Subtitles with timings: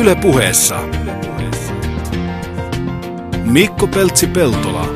[0.00, 0.80] Yle puheessa.
[3.44, 4.86] Mikko Peltsi-Peltola.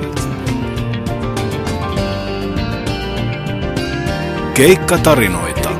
[4.54, 5.70] Keikka tarinoita.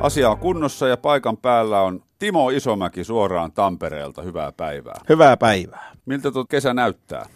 [0.00, 4.22] Asia on kunnossa ja paikan päällä on Timo Isomäki suoraan Tampereelta.
[4.22, 5.00] Hyvää päivää.
[5.08, 5.92] Hyvää päivää.
[6.06, 7.26] Miltä tuo kesä näyttää?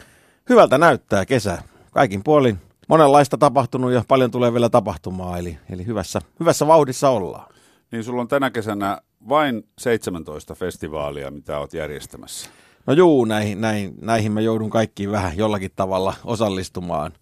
[0.48, 1.58] Hyvältä näyttää kesä.
[1.92, 7.54] Kaikin puolin monenlaista tapahtunut ja paljon tulee vielä tapahtumaa, eli, eli hyvässä, hyvässä vauhdissa ollaan.
[7.92, 8.98] Niin sulla on tänä kesänä
[9.28, 12.50] vain 17 festivaalia, mitä olet järjestämässä.
[12.86, 17.12] No juu, näihin, näihin, näihin mä joudun kaikkiin vähän jollakin tavalla osallistumaan.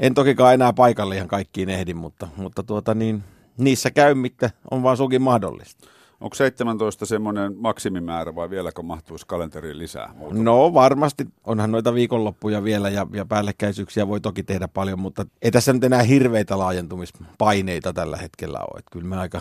[0.00, 3.24] En tokikaan enää paikalle ihan kaikkiin ehdin, mutta, mutta tuota niin,
[3.58, 5.88] niissä käy, mitkä on vaan sukin mahdollista.
[6.20, 10.12] Onko 17 semmoinen maksimimäärä vai vieläkö mahtuisi kalenteriin lisää?
[10.16, 10.42] Muutama?
[10.42, 15.50] No varmasti, onhan noita viikonloppuja vielä ja, ja päällekkäisyyksiä voi toki tehdä paljon, mutta ei
[15.50, 18.78] tässä nyt enää hirveitä laajentumispaineita tällä hetkellä ole.
[18.78, 19.40] Että kyllä me aika,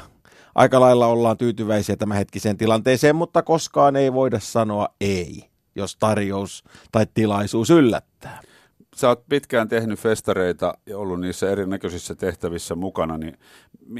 [0.55, 7.07] aika lailla ollaan tyytyväisiä tämänhetkiseen tilanteeseen, mutta koskaan ei voida sanoa ei, jos tarjous tai
[7.13, 8.41] tilaisuus yllättää
[8.99, 13.37] sä oot pitkään tehnyt festareita ja ollut niissä erinäköisissä tehtävissä mukana, niin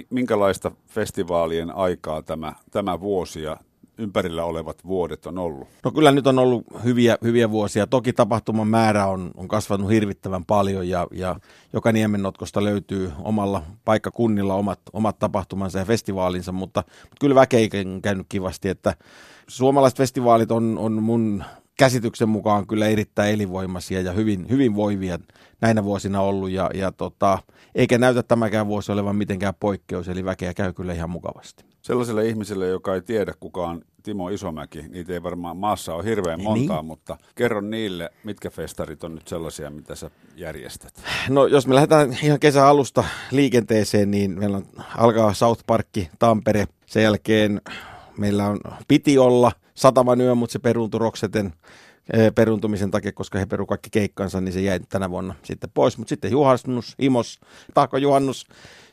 [0.10, 3.58] minkälaista festivaalien aikaa tämä, tämä vuosi ja
[3.98, 5.68] ympärillä olevat vuodet on ollut?
[5.84, 7.88] No kyllä nyt on ollut hyviä, hyviä vuosia.
[7.88, 11.36] Toki tapahtuman määrä on, on kasvanut hirvittävän paljon ja, ja
[11.74, 18.02] joka niemennotkosta löytyy omalla paikkakunnilla omat, omat tapahtumansa ja festivaalinsa, mutta, mutta kyllä väkeä on
[18.02, 18.96] käynyt kivasti, että
[19.48, 21.44] suomalaiset festivaalit on, on mun
[21.80, 25.20] käsityksen mukaan kyllä erittäin elinvoimaisia ja hyvin, hyvin voivia
[25.62, 26.50] näinä vuosina ollut.
[26.50, 27.40] Ja, ja tota,
[27.76, 31.66] eikä näytä tämäkään vuosi olevan mitenkään poikkeus, eli väkeä käy kyllä ihan mukavasti.
[31.82, 36.44] Sellaiselle ihmiselle, joka ei tiedä kuka on Timo Isomäki, niitä ei varmaan maassa ole hirveän
[36.44, 36.86] montaa, niin.
[36.86, 40.94] mutta kerro niille, mitkä festarit on nyt sellaisia, mitä sä järjestät.
[41.30, 44.66] No jos me lähdetään ihan kesän alusta liikenteeseen, niin meillä on,
[44.98, 47.62] alkaa South Parkki Tampere, sen jälkeen
[48.18, 51.54] meillä on, piti olla– sataman yö, mutta se peruuntui Rokseten
[52.14, 55.98] eh, peruntumisen takia, koska he peru kaikki keikkansa, niin se jäi tänä vuonna sitten pois.
[55.98, 57.40] Mutta sitten juhannus, Imos,
[57.74, 58.46] Tahko juhannus,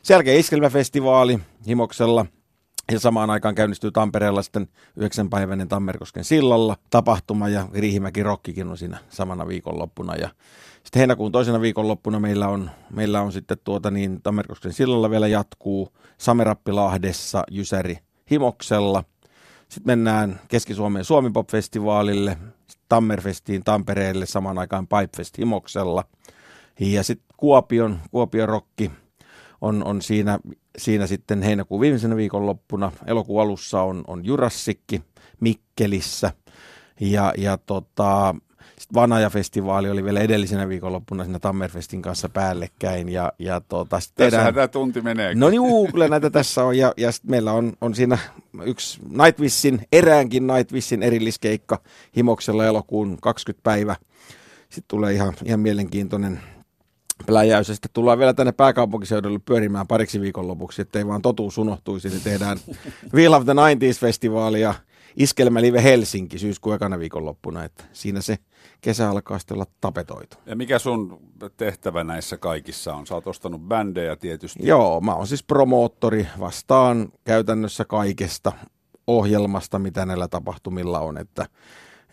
[0.03, 2.25] sen jälkeen iskelmäfestivaali Himoksella,
[2.91, 8.97] ja samaan aikaan käynnistyy Tampereella sitten yhdeksänpäiväinen Tammerkosken sillalla tapahtuma ja Riihimäki Rokkikin on siinä
[9.09, 10.15] samana viikonloppuna.
[10.15, 10.29] Ja
[10.83, 15.89] sitten heinäkuun toisena viikonloppuna meillä on, meillä on sitten tuota niin Tammerkosken sillalla vielä jatkuu
[16.17, 17.97] Samerappilahdessa, Jysäri
[18.31, 19.03] Himoksella–
[19.69, 22.37] sitten mennään Keski-Suomen Suomi-pop-festivaalille,
[22.89, 26.03] Tammerfestiin Tampereelle, samaan aikaan Pipefest Himoksella.
[26.79, 28.91] Ja sitten Kuopion, Kuopion Rokki
[29.61, 30.39] on, on siinä,
[30.77, 32.91] siinä sitten heinäkuun viimeisenä viikonloppuna.
[33.05, 35.03] Elokuun alussa on, on Jurassikki
[35.39, 36.31] Mikkelissä.
[36.99, 38.35] Ja, ja tota,
[38.79, 43.09] sitten Vanaja-festivaali oli vielä edellisenä viikonloppuna siinä Tammerfestin kanssa päällekkäin.
[43.09, 44.53] Ja, ja tuota, Tässähän tehdään...
[44.53, 45.35] tämä tunti menee.
[45.35, 46.77] No niin, kyllä näitä tässä on.
[46.77, 48.17] Ja, ja sitten meillä on, on siinä
[48.65, 51.81] yksi Nightwishin, eräänkin Nightwishin erilliskeikka
[52.17, 53.95] Himoksella elokuun 20 päivä.
[54.69, 56.39] Sitten tulee ihan, ihan mielenkiintoinen
[57.25, 57.69] pläjäys.
[57.69, 62.09] Ja sitten tullaan vielä tänne pääkaupunkiseudulle pyörimään pariksi viikonlopuksi, ettei vaan totuus unohtuisi.
[62.09, 62.57] Niin tehdään
[63.15, 64.73] Wheel of the 90s-festivaalia
[65.17, 67.63] Iskelmä Live Helsinki syyskuun ekana viikonloppuna.
[67.63, 68.37] Että siinä se
[68.81, 70.37] kesä alkaa sitten olla tapetoitu.
[70.45, 71.19] Ja mikä sun
[71.57, 73.07] tehtävä näissä kaikissa on?
[73.07, 74.67] Sä oot ostanut bändejä tietysti.
[74.67, 78.51] Joo, mä oon siis promoottori, vastaan käytännössä kaikesta
[79.07, 81.45] ohjelmasta, mitä näillä tapahtumilla on, että,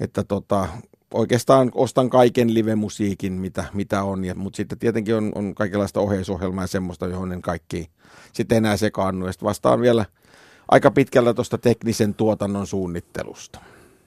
[0.00, 0.68] että tota,
[1.14, 6.64] oikeastaan ostan kaiken live-musiikin, mitä, mitä on, ja, mutta sitten tietenkin on, on kaikenlaista ohjeisohjelmaa
[6.64, 7.90] ja semmoista, johon en kaikki
[8.32, 10.04] sitten enää sekaannu, ja sitten vastaan vielä
[10.68, 13.58] aika pitkällä tuosta teknisen tuotannon suunnittelusta.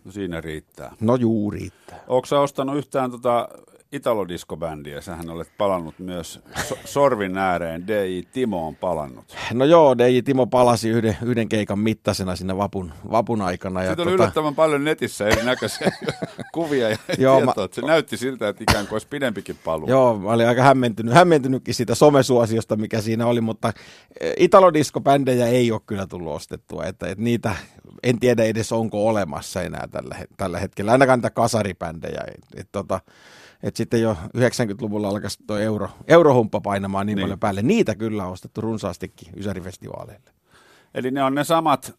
[0.06, 0.96] No siinä riittää.
[1.02, 2.00] No juu, riittää.
[2.08, 3.50] Onko ostanut yhtään tota
[3.92, 5.02] Italodiskobändiä.
[5.02, 7.88] Sähän olet palannut myös so- sorvin ääreen.
[7.88, 9.36] DJ Timo on palannut.
[9.54, 13.80] No joo, DJ Timo palasi yhden, yhden keikan mittaisena siinä vapun, vapun aikana.
[13.80, 14.12] Siitä on tota...
[14.12, 15.92] yllättävän paljon netissä erinäköisiä
[16.54, 17.64] kuvia ja joo, tietoa.
[17.64, 17.70] Mä...
[17.72, 19.90] Se näytti siltä, että ikään kuin olisi pidempikin paluu.
[19.90, 23.74] Joo, mä olin aika hämmentynyt, hämmentynytkin siitä somesuosiosta, mikä siinä oli, mutta
[24.20, 26.86] eh, Italodiskobändejä ei ole kyllä tullut ostettua.
[26.86, 27.56] Että, että niitä
[28.04, 30.92] en tiedä edes onko olemassa enää tällä, tällä hetkellä.
[30.92, 32.22] Ainakaan niitä kasaribändejä.
[32.28, 33.00] Et, et, tota,
[33.64, 37.62] että sitten jo 90-luvulla alkaisi tuo euro, eurohumppa painamaan niin, niin paljon päälle.
[37.62, 40.32] Niitä kyllä on ostettu runsaastikin Ysärifestivaaleille.
[40.94, 41.96] Eli ne on ne samat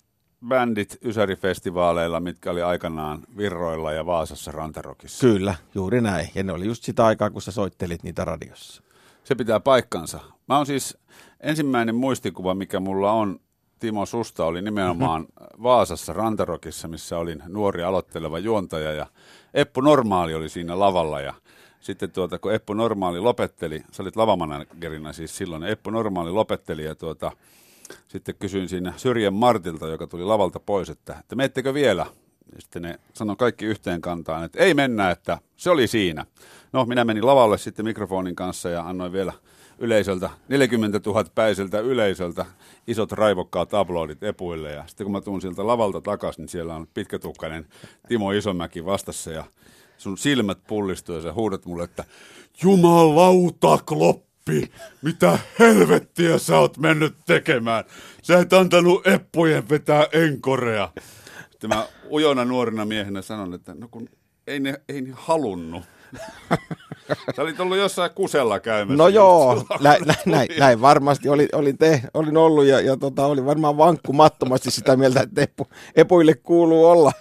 [0.49, 5.27] bändit Ysärifestivaaleilla, mitkä oli aikanaan Virroilla ja Vaasassa Rantarokissa.
[5.27, 6.29] Kyllä, juuri näin.
[6.35, 8.83] Ja ne oli just sitä aikaa, kun sä soittelit niitä radiossa.
[9.25, 10.21] Se pitää paikkansa.
[10.49, 10.99] Mä oon siis,
[11.41, 13.41] ensimmäinen muistikuva, mikä mulla on
[13.79, 15.63] Timo Susta, oli nimenomaan mm-hmm.
[15.63, 19.07] Vaasassa Rantarokissa, missä olin nuori aloitteleva juontaja ja
[19.55, 21.35] Eppu Normaali oli siinä lavalla ja
[21.81, 26.95] sitten tuota, kun Eppu Normaali lopetteli, sä olit lavamanagerina siis silloin, Eppu Normaali lopetteli ja
[26.95, 27.33] tuota,
[28.09, 32.07] sitten kysyin siinä Syrjän Martilta, joka tuli lavalta pois, että, että meettekö vielä?
[32.55, 36.27] Ja sitten ne sanoi kaikki yhteen kantaan, että ei mennä, että se oli siinä.
[36.73, 39.33] No, minä menin lavalle sitten mikrofonin kanssa ja annoin vielä
[39.79, 42.47] yleisöltä, 40 000 päiseltä yleisöltä,
[42.87, 44.73] isot raivokkaat aplodit epuille.
[44.73, 47.67] Ja sitten kun mä tuun sieltä lavalta takaisin, niin siellä on pitkätukkainen
[48.09, 49.45] Timo Isomäki vastassa ja
[49.99, 52.05] sun silmät pullistuu ja sä huudat mulle, että
[52.63, 54.71] Jumalauta, Kloppi,
[55.03, 57.85] mitä helvettiä sä oot mennyt tekemään?
[58.23, 60.93] Sä et antanut eppujen vetää enkorea.
[61.51, 64.09] Sitten mä ujona nuorena miehenä sanon, että no kun
[64.47, 65.83] ei ne, ei ne halunnut.
[67.37, 68.97] Sä olit ollut jossain kusella käymässä.
[68.97, 73.27] No joo, näin, näin, näin, näin, varmasti olin, olin, te, olin ollut ja, ja tota,
[73.27, 75.67] olin varmaan vankkumattomasti sitä mieltä, että epu,
[75.97, 77.13] epuille kuuluu olla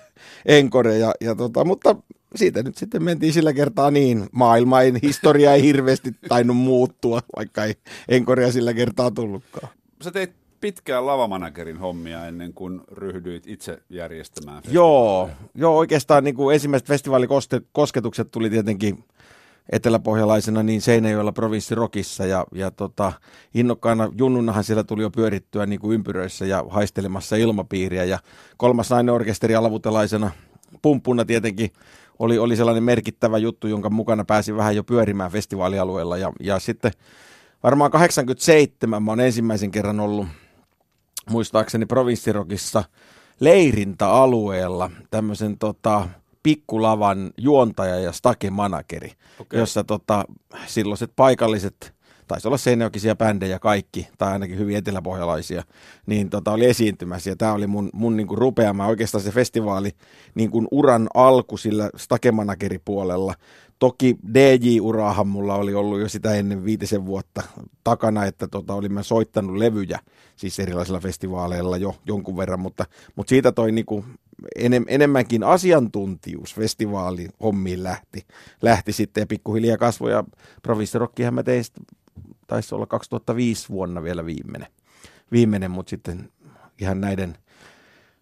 [0.46, 0.98] enkore.
[0.98, 1.96] Ja, ja tota, mutta
[2.36, 4.28] siitä nyt sitten mentiin sillä kertaa niin.
[4.32, 7.76] Maailma ei, historia ei hirveästi tainnut muuttua, vaikka ei
[8.10, 9.68] enkoria sillä kertaa tullutkaan.
[10.02, 10.32] Sä teit
[10.62, 18.32] pitkään lavamanagerin hommia ennen kuin ryhdyit itse järjestämään Joo, joo oikeastaan niin kuin ensimmäiset festivaalikosketukset
[18.32, 19.04] tuli tietenkin
[19.70, 23.14] eteläpohjalaisena niin Seinäjoella provinssirokissa ja, ja tota,
[23.54, 28.04] innokkaana junnunahan siellä tuli jo pyörittyä niin kuin ympyröissä ja haistelemassa ilmapiiriä.
[28.04, 28.20] Ja
[28.58, 30.32] kolmas nainen orkesteri alavutelaisena
[30.82, 31.72] pumppuna tietenkin
[32.20, 36.18] oli, oli sellainen merkittävä juttu, jonka mukana pääsi vähän jo pyörimään festivaalialueella.
[36.18, 36.92] Ja, ja sitten
[37.64, 40.28] varmaan 87 mä oon ensimmäisen kerran ollut
[41.30, 42.84] muistaakseni provinssirokissa
[43.40, 46.08] leirintäalueella tämmöisen tota,
[46.48, 49.60] pikkulavan juontaja ja stake-manageri, okay.
[49.60, 50.26] jossa tota,
[50.68, 51.94] silloiset paikalliset,
[52.28, 55.64] taisi olla seinäjokisia bändejä kaikki, tai ainakin hyvin eteläpohjalaisia,
[56.06, 57.30] niin tota, oli esiintymässä.
[57.30, 59.92] Ja tämä oli mun, mun niinku rupeama oikeastaan se festivaali
[60.36, 63.34] niin kuin uran alku sillä stake-manageripuolella.
[63.80, 67.44] Toki DJ-uraahan mulla oli ollut jo sitä ennen viitisen vuotta
[67.84, 70.00] takana, että tota, olimme soittanut levyjä
[70.36, 72.86] siis erilaisilla festivaaleilla jo jonkun verran, mutta,
[73.16, 74.06] mutta siitä toi niinku
[74.56, 78.26] enem, enemmänkin asiantuntijuus festivaali hommiin lähti,
[78.62, 80.24] lähti sitten ja pikkuhiljaa kasvoi ja
[80.64, 81.64] Provinsirokkihan mä tein
[82.48, 84.72] taisi olla 2005 vuonna vielä viimeinen,
[85.32, 86.32] viimeinen mutta sitten
[86.82, 87.38] ihan näiden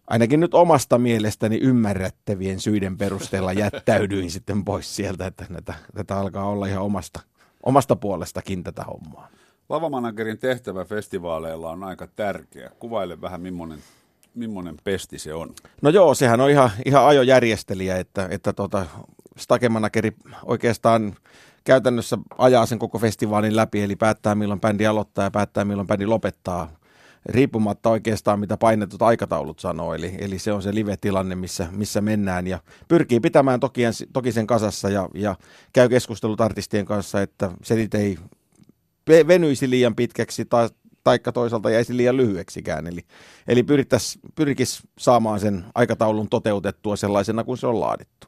[0.06, 6.48] ainakin nyt omasta mielestäni ymmärrettävien syiden perusteella jättäydyin sitten pois sieltä, että näitä, tätä alkaa
[6.48, 7.20] olla ihan omasta,
[7.62, 9.28] omasta puolestakin tätä hommaa.
[9.68, 12.70] Lavamanagerin tehtävä festivaaleilla on aika tärkeä.
[12.78, 13.78] Kuvaile vähän, millainen,
[14.34, 15.54] millainen pesti se on.
[15.82, 18.86] No joo, sehän on ihan, ihan ajojärjestelijä, että, että tota,
[19.38, 20.12] stakemanageri
[20.44, 21.16] oikeastaan
[21.64, 26.06] käytännössä ajaa sen koko festivaalin läpi, eli päättää milloin bändi aloittaa ja päättää milloin bändi
[26.06, 26.70] lopettaa
[27.28, 32.46] riippumatta oikeastaan mitä painetut aikataulut sanoo, eli, eli se on se live-tilanne, missä, missä mennään
[32.46, 32.58] ja
[32.88, 33.82] pyrkii pitämään toki,
[34.12, 35.36] toki sen kasassa ja, ja
[35.72, 38.18] käy keskustelut artistien kanssa, että setit ei
[39.26, 40.68] venyisi liian pitkäksi tai
[41.04, 42.86] taikka toisaalta jäisi liian lyhyeksikään.
[42.86, 43.00] Eli,
[43.48, 43.64] eli
[44.34, 48.26] pyrkisi saamaan sen aikataulun toteutettua sellaisena kuin se on laadittu.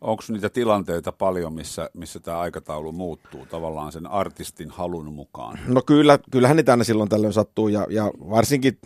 [0.00, 5.58] Onko niitä tilanteita paljon, missä, missä tämä aikataulu muuttuu tavallaan sen artistin halun mukaan?
[5.66, 8.78] No kyllä, kyllähän niitä aina silloin tällöin sattuu ja, ja varsinkin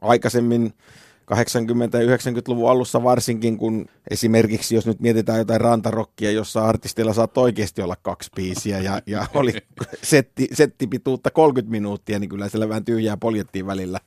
[0.00, 0.72] aikaisemmin
[1.34, 1.34] 80-
[1.98, 7.82] ja 90-luvun alussa varsinkin, kun esimerkiksi jos nyt mietitään jotain rantarokkia, jossa artistilla saa oikeasti
[7.82, 9.52] olla kaksi biisiä ja, ja oli
[10.02, 14.00] setti, settipituutta 30 minuuttia, niin kyllä siellä vähän tyhjää poljettiin välillä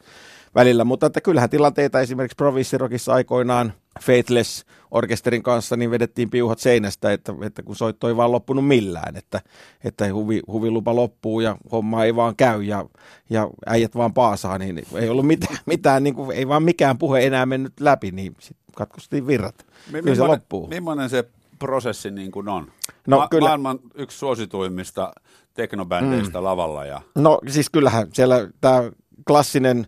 [0.55, 7.13] välillä, mutta että kyllähän tilanteita esimerkiksi Provinssirokissa aikoinaan Faithless orkesterin kanssa niin vedettiin piuhat seinästä,
[7.13, 9.41] että, että kun soitto ei vaan loppunut millään, että,
[9.83, 12.85] että huvi, huvilupa loppuu ja homma ei vaan käy ja,
[13.29, 17.25] ja äijät vaan paasaa, niin ei ollut mitään, mitään niin kuin, ei vaan mikään puhe
[17.25, 19.65] enää mennyt läpi, niin sitten katkostiin virrat.
[19.91, 20.67] Kyllä se loppuu.
[20.67, 21.29] Millainen se
[21.59, 22.71] prosessi niin kuin on?
[23.07, 23.47] No, Ma- kyllä.
[23.47, 25.13] Maailman yksi suosituimmista
[25.53, 26.43] teknobändeistä mm.
[26.43, 26.85] lavalla.
[26.85, 27.01] Ja...
[27.15, 28.91] No siis kyllähän siellä tämä
[29.27, 29.87] klassinen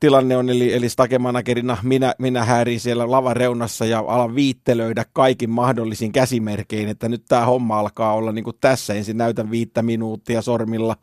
[0.00, 5.50] tilanne on, eli, eli stakemanagerina minä, minä häärin siellä lavan reunassa ja alan viittelöidä kaikin
[5.50, 8.94] mahdollisin käsimerkein, että nyt tämä homma alkaa olla niin kuin tässä.
[8.94, 10.96] Ensin näytän viittä minuuttia sormilla,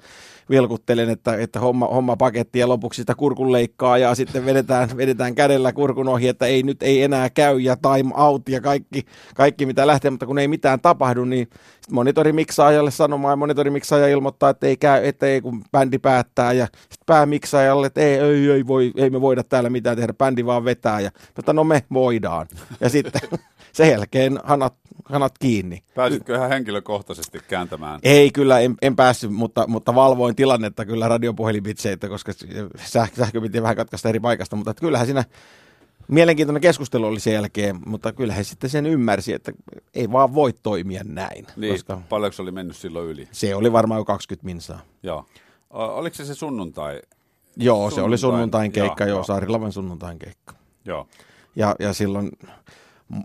[0.51, 5.35] vilkuttelen, että, että homma, homma paketti ja lopuksi sitä kurkun leikkaa ja sitten vedetään, vedetään
[5.35, 9.05] kädellä kurkun ohi, että ei nyt ei enää käy ja time out ja kaikki,
[9.35, 11.49] kaikki mitä lähtee, mutta kun ei mitään tapahdu, niin
[11.91, 17.05] monitorimiksajalle sanomaan ja monitorimiksaja ilmoittaa, että ei käy, että ei kun bändi päättää ja sitten
[17.05, 20.99] päämiksaajalle, että ei, ei, ei, voi, ei me voida täällä mitään tehdä, bändi vaan vetää
[20.99, 22.47] ja mutta no me voidaan.
[22.81, 23.21] Ja sitten
[23.73, 24.73] sen jälkeen hanat,
[25.05, 25.83] hanat kiinni.
[25.95, 27.99] Pääsitkö ihan henkilökohtaisesti kääntämään?
[28.03, 32.31] Ei kyllä, en, en päässyt, mutta, mutta valvoin tilannetta kyllä radiopuhelinbitseitä, koska
[32.85, 35.23] sähkö, sähkö piti vähän katkaista eri paikasta, mutta kyllähän siinä
[36.07, 39.51] Mielenkiintoinen keskustelu oli sen jälkeen, mutta kyllä he sitten sen ymmärsi, että
[39.93, 41.47] ei vaan voi toimia näin.
[41.55, 43.27] Niin, Koska paljonko se oli mennyt silloin yli?
[43.31, 44.79] se oli varmaan jo 20 minsaa.
[45.03, 45.25] Joo.
[45.69, 47.01] Oliko se se sunnuntai?
[47.57, 49.23] Joo, se oli Sunnuntain, sunnuntain keikka, joo, joo, joo.
[49.23, 50.53] Saarilavan sunnuntain keikka.
[50.85, 51.07] Joo.
[51.55, 52.31] Ja, ja silloin,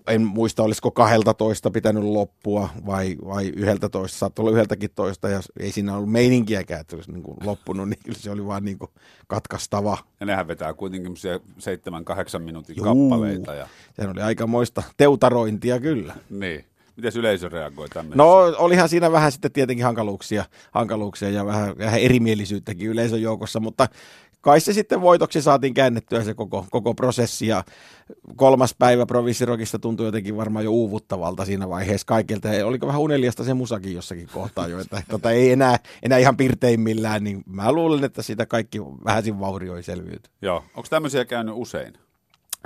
[0.07, 5.73] en muista olisiko 12 pitänyt loppua vai, vai 11, saattoi olla yhdeltäkin toista ja ei
[5.73, 8.91] siinä ollut meininkiäkään, että olisi niin kuin loppunut, niin kyllä se oli vaan niin kuin
[9.27, 9.99] katkaistava.
[10.21, 11.15] Ja nehän vetää kuitenkin
[11.59, 12.85] seitsemän, kahdeksan minuutin Juu.
[12.85, 13.55] kappaleita.
[13.55, 16.15] Ja, Sehän oli aikamoista teutarointia kyllä.
[16.31, 16.65] niin.
[16.97, 18.19] Miten yleisö reagoi tämmöiseen?
[18.19, 23.89] No olihan siinä vähän sitten tietenkin hankaluuksia, hankaluuksia ja vähän, vähän erimielisyyttäkin yleisön joukossa, mutta
[24.41, 27.65] kai se sitten voitoksi saatiin käännettyä se koko, koko prosessi ja
[28.37, 32.49] kolmas päivä Provinssirokista tuntui jotenkin varmaan jo uuvuttavalta siinä vaiheessa kaikilta.
[32.49, 36.37] Ja oliko vähän uneliasta se musakin jossakin kohtaa jo, että tota, ei enää, enää ihan
[36.37, 40.31] pirteimmillään, niin mä luulen, että sitä kaikki vähäisin vaurioi selviyty.
[40.43, 40.65] Joo.
[40.75, 41.95] Onko tämmöisiä käynyt usein?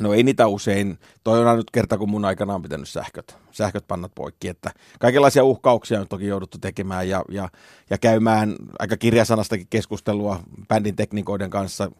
[0.01, 0.99] No ei niitä usein.
[1.25, 4.49] Toi on ainut kerta, kun mun aikana on pitänyt sähköt, sähköt pannat poikki.
[4.49, 7.49] Että kaikenlaisia uhkauksia on toki jouduttu tekemään ja, ja,
[7.91, 11.91] ja käymään aika kirjasanastakin keskustelua bändin teknikoiden kanssa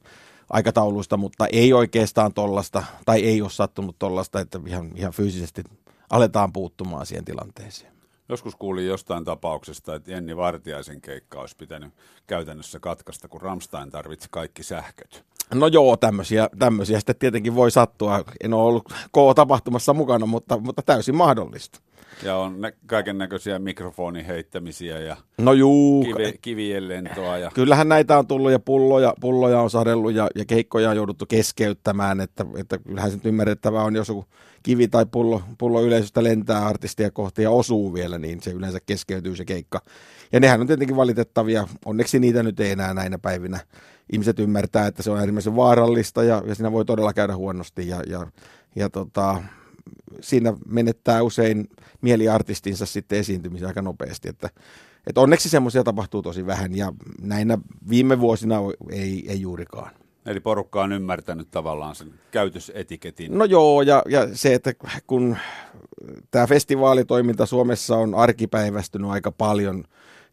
[0.51, 5.63] aikatauluista, mutta ei oikeastaan tollasta, tai ei ole sattunut tollasta, että ihan, ihan fyysisesti
[6.11, 7.93] aletaan puuttumaan siihen tilanteeseen.
[8.29, 11.95] Joskus kuulin jostain tapauksesta, että Jenni Vartiaisen keikka olisi pitänyt
[12.27, 15.25] käytännössä katkaista, kun Ramstein tarvitsi kaikki sähköt.
[15.55, 18.25] No joo, tämmöisiä, tämmöisiä sitten tietenkin voi sattua.
[18.45, 21.81] En ole ollut K-tapahtumassa mukana, mutta, mutta täysin mahdollista.
[22.23, 27.39] Ja on nä- kaiken näköisiä mikrofonin heittämisiä ja No juu, kivi, kivien lentoa.
[27.39, 27.51] Ja...
[27.55, 32.21] Kyllähän näitä on tullut ja pulloja, pulloja on sadellut ja, ja keikkoja on jouduttu keskeyttämään,
[32.21, 34.25] että, että kyllähän se nyt ymmärrettävää on, jos joku
[34.63, 39.37] kivi tai pullo, pullo yleisöstä lentää artistia kohti ja osuu vielä, niin se yleensä keskeytyy
[39.37, 39.81] se keikka.
[40.33, 43.61] Ja nehän on tietenkin valitettavia, onneksi niitä nyt ei enää näinä päivinä.
[44.13, 48.03] Ihmiset ymmärtää, että se on äärimmäisen vaarallista ja, ja siinä voi todella käydä huonosti ja,
[48.07, 48.27] ja,
[48.77, 49.43] ja tota,
[50.21, 51.69] siinä menettää usein
[52.01, 54.51] mieliartistinsa sitten esiintymisen aika nopeasti, että
[55.07, 57.59] et onneksi semmoisia tapahtuu tosi vähän ja näinä
[57.89, 58.57] viime vuosina
[58.91, 59.91] ei, ei juurikaan.
[60.27, 63.39] Eli porukka on ymmärtänyt tavallaan sen käytösetiketin.
[63.39, 64.75] No joo, ja, ja se, että
[65.07, 65.37] kun
[66.31, 69.85] tämä festivaalitoiminta Suomessa on arkipäivästynyt aika paljon,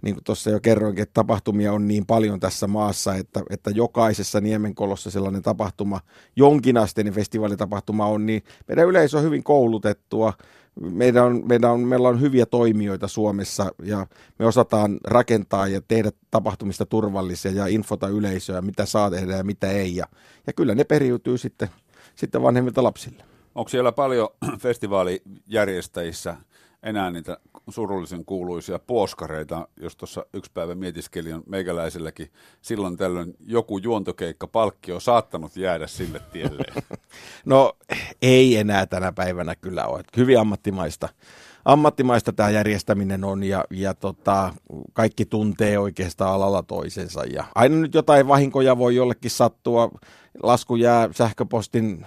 [0.02, 4.42] niin kuin tuossa jo kerroinkin, että tapahtumia on niin paljon tässä maassa, että, että jokaisessa
[4.42, 6.02] Niemenkolossa sellainen tapahtuma,
[6.36, 10.34] jonkinasteinen festivaalitapahtuma on, niin meidän yleisö on hyvin koulutettua,
[10.82, 14.08] meidän on, meidän on, meillä on hyviä toimijoita Suomessa ja
[14.40, 19.72] me osataan rakentaa ja tehdä tapahtumista turvallisia ja infota yleisöä, mitä saa tehdä ja mitä
[19.72, 19.96] ei.
[19.96, 20.06] Ja,
[20.48, 21.70] ja kyllä ne periytyy sitten,
[22.16, 23.24] sitten vanhemmilta lapsille.
[23.56, 26.38] Onko siellä paljon festivaalijärjestäjissä
[26.84, 27.38] enää niitä
[27.70, 32.32] surullisen kuuluisia puoskareita, jos tuossa yksi päivä mietiskelin on meikäläiselläkin
[32.62, 36.64] silloin tällöin joku juontokeikka palkki on saattanut jäädä sille tielle.
[37.46, 37.74] No
[38.22, 40.04] ei enää tänä päivänä kyllä ole.
[40.18, 41.10] Hyvin ammattimaista,
[41.66, 44.54] ammattimaista tämä järjestäminen on ja, ja tota,
[44.94, 47.24] kaikki tuntee oikeastaan alalla toisensa.
[47.24, 49.92] Ja aina nyt jotain vahinkoja voi jollekin sattua.
[50.44, 52.06] Lasku jää sähköpostin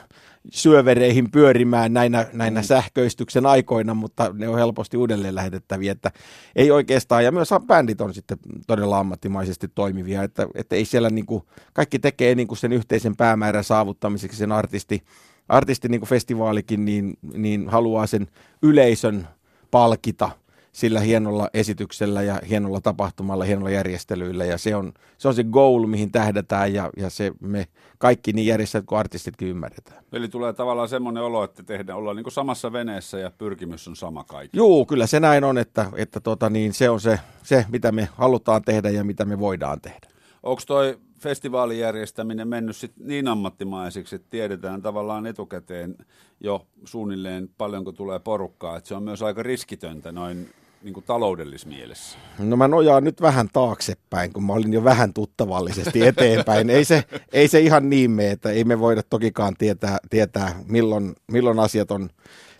[0.50, 6.10] syövereihin pyörimään näinä, näinä sähköistyksen aikoina, mutta ne on helposti uudelleen lähetettäviä, että
[6.56, 11.26] ei oikeastaan, ja myös bändit on sitten todella ammattimaisesti toimivia, että, että ei siellä niin
[11.26, 11.42] kuin,
[11.72, 14.38] kaikki tekee niin kuin sen yhteisen päämäärän saavuttamiseksi.
[14.38, 15.02] Sen artisti,
[15.48, 18.26] artisti niin kuin festivaalikin, niin, niin haluaa sen
[18.62, 19.28] yleisön
[19.70, 20.30] palkita
[20.72, 25.86] sillä hienolla esityksellä ja hienolla tapahtumalla, hienolla järjestelyillä ja se on se, on se goal,
[25.86, 27.66] mihin tähdätään ja, ja se me
[27.98, 30.04] kaikki niin järjestäjät kuin artistitkin ymmärretään.
[30.12, 34.24] Eli tulee tavallaan semmoinen olo, että tehdään, ollaan niin samassa veneessä ja pyrkimys on sama
[34.24, 34.56] kaikki.
[34.56, 38.08] Juu, kyllä se näin on, että, että tota, niin se on se, se, mitä me
[38.12, 40.08] halutaan tehdä ja mitä me voidaan tehdä.
[40.42, 45.96] Onko toi festivaalijärjestäminen mennyt sit niin ammattimaisiksi, että tiedetään tavallaan etukäteen
[46.40, 50.50] jo suunnilleen paljonko tulee porukkaa, että se on myös aika riskitöntä noin
[50.82, 52.18] niin kuin taloudellismielessä.
[52.38, 56.70] No mä nojaan nyt vähän taaksepäin, kun mä olin jo vähän tuttavallisesti eteenpäin.
[56.70, 61.14] ei, se, ei se ihan niin mene, että ei me voida tokikaan tietää, tietää milloin,
[61.32, 62.10] milloin asiat on,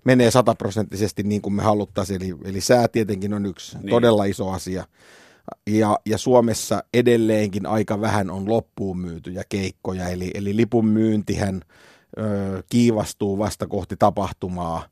[0.05, 2.23] menee sataprosenttisesti niin kuin me haluttaisiin.
[2.23, 3.91] Eli, eli sää tietenkin on yksi niin.
[3.91, 4.85] todella iso asia.
[5.67, 11.61] Ja, ja Suomessa edelleenkin aika vähän on loppuun myytyjä keikkoja, eli, eli lipun myyntihän
[12.19, 14.87] ö, kiivastuu vasta kohti tapahtumaa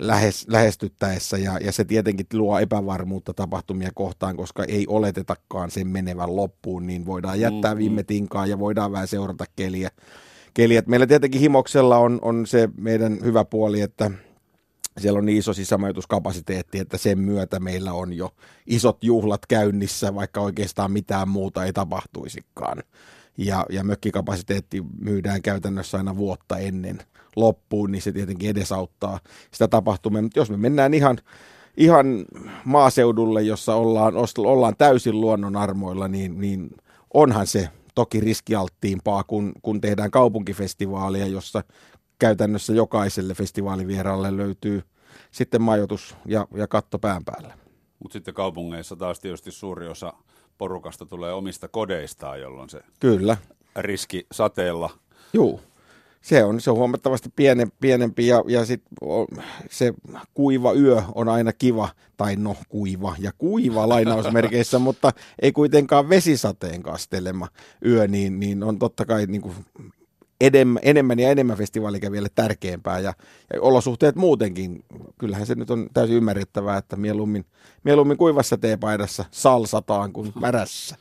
[0.00, 6.36] lähes, lähestyttäessä, ja, ja se tietenkin luo epävarmuutta tapahtumia kohtaan, koska ei oletetakaan sen menevän
[6.36, 9.90] loppuun, niin voidaan jättää viime tinkaan ja voidaan vähän seurata keliä.
[10.54, 10.82] keliä.
[10.86, 14.10] Meillä tietenkin Himoksella on, on se meidän hyvä puoli, että
[14.98, 18.30] siellä on niin iso sisämajoituskapasiteetti, että sen myötä meillä on jo
[18.66, 22.82] isot juhlat käynnissä, vaikka oikeastaan mitään muuta ei tapahtuisikaan.
[23.36, 26.98] Ja, ja mökkikapasiteetti myydään käytännössä aina vuotta ennen
[27.36, 29.20] loppuun, niin se tietenkin edesauttaa
[29.50, 30.22] sitä tapahtumia.
[30.22, 31.18] Mutta jos me mennään ihan,
[31.76, 32.06] ihan
[32.64, 36.70] maaseudulle, jossa ollaan, ollaan täysin luonnon armoilla, niin, niin
[37.14, 41.64] onhan se toki riskialttiimpaa, kun, kun tehdään kaupunkifestivaalia, jossa
[42.18, 44.82] käytännössä jokaiselle festivaalivieraalle löytyy
[45.30, 47.54] sitten majoitus ja, ja katto pään päällä.
[47.98, 50.12] Mutta sitten kaupungeissa taas tietysti suuri osa
[50.58, 53.36] porukasta tulee omista kodeistaan, jolloin se Kyllä.
[53.76, 54.90] riski sateella.
[55.32, 55.60] Joo.
[56.20, 58.82] Se on, se on huomattavasti piene, pienempi ja, ja sit
[59.70, 59.94] se
[60.34, 65.12] kuiva yö on aina kiva, tai no kuiva ja kuiva lainausmerkeissä, mutta
[65.42, 67.48] ei kuitenkaan vesisateen kastelema
[67.84, 69.54] yö, niin, niin on totta kai niin kuin
[70.40, 73.14] enemmän, enemmän ja enemmän festivaalikävijälle tärkeämpää ja,
[73.54, 74.84] ja olosuhteet muutenkin.
[75.18, 77.44] Kyllähän se nyt on täysin ymmärrettävää, että mieluummin,
[77.84, 80.96] mieluummin kuivassa teepaidassa salsataan kuin märässä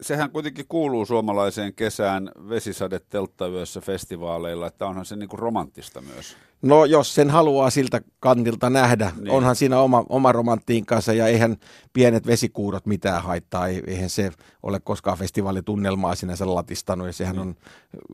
[0.00, 6.36] sehän kuitenkin kuuluu suomalaiseen kesään vesisade telttayössä festivaaleilla, että onhan se niin kuin romanttista myös.
[6.62, 9.30] No jos sen haluaa siltä kantilta nähdä, niin.
[9.30, 11.56] onhan siinä oma, oma romanttiinkansa ja eihän
[11.92, 17.48] pienet vesikuurot mitään haittaa, eihän se ole koskaan festivaalitunnelmaa sinänsä latistanut ja sehän niin.
[17.48, 17.54] on,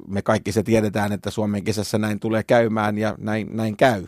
[0.08, 4.06] me kaikki se tiedetään, että Suomen kesässä näin tulee käymään ja näin, näin käy.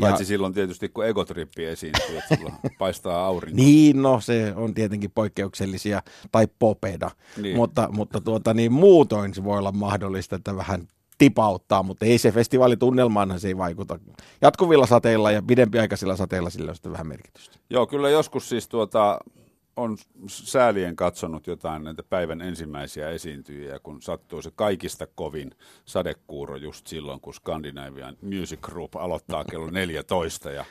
[0.00, 3.56] Paitsi ja, silloin tietysti, kun egotrippi esiintyy, että silloin paistaa aurinko.
[3.56, 7.10] Niin, no se on tietenkin poikkeuksellisia, tai popeda.
[7.42, 7.56] Niin.
[7.56, 12.32] Mutta, mutta tuota, niin muutoin se voi olla mahdollista, että vähän tipauttaa, mutta ei se
[12.32, 13.98] festivaalitunnelmaanhan se ei vaikuta.
[14.40, 17.58] Jatkuvilla sateilla ja pidempiaikaisilla sateilla sillä on sitten vähän merkitystä.
[17.70, 19.18] Joo, kyllä joskus siis tuota,
[19.76, 25.50] on säälien katsonut jotain näitä päivän ensimmäisiä esiintyjiä, kun sattuu se kaikista kovin
[25.84, 30.64] sadekuuro just silloin, kun Scandinavian Music Group aloittaa kello 14 ja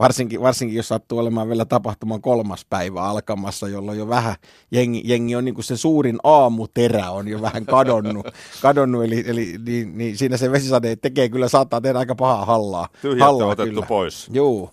[0.00, 4.34] Varsinkin, varsinkin jos sattuu olemaan vielä tapahtuman kolmas päivä alkamassa, jolloin jo vähän
[4.70, 8.26] jengi, jengi on niin kuin se suurin aamuterä on jo vähän kadonnut,
[8.62, 12.88] kadonnut eli, eli niin, niin siinä se vesisade tekee kyllä, saattaa tehdä aika pahaa hallaa.
[13.02, 13.86] Tyhjät hallaa otettu kyllä.
[13.86, 14.28] pois.
[14.32, 14.70] Joo.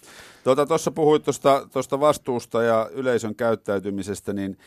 [0.68, 1.24] Tuossa puhuit
[1.74, 4.58] tuosta vastuusta ja yleisön käyttäytymisestä, niin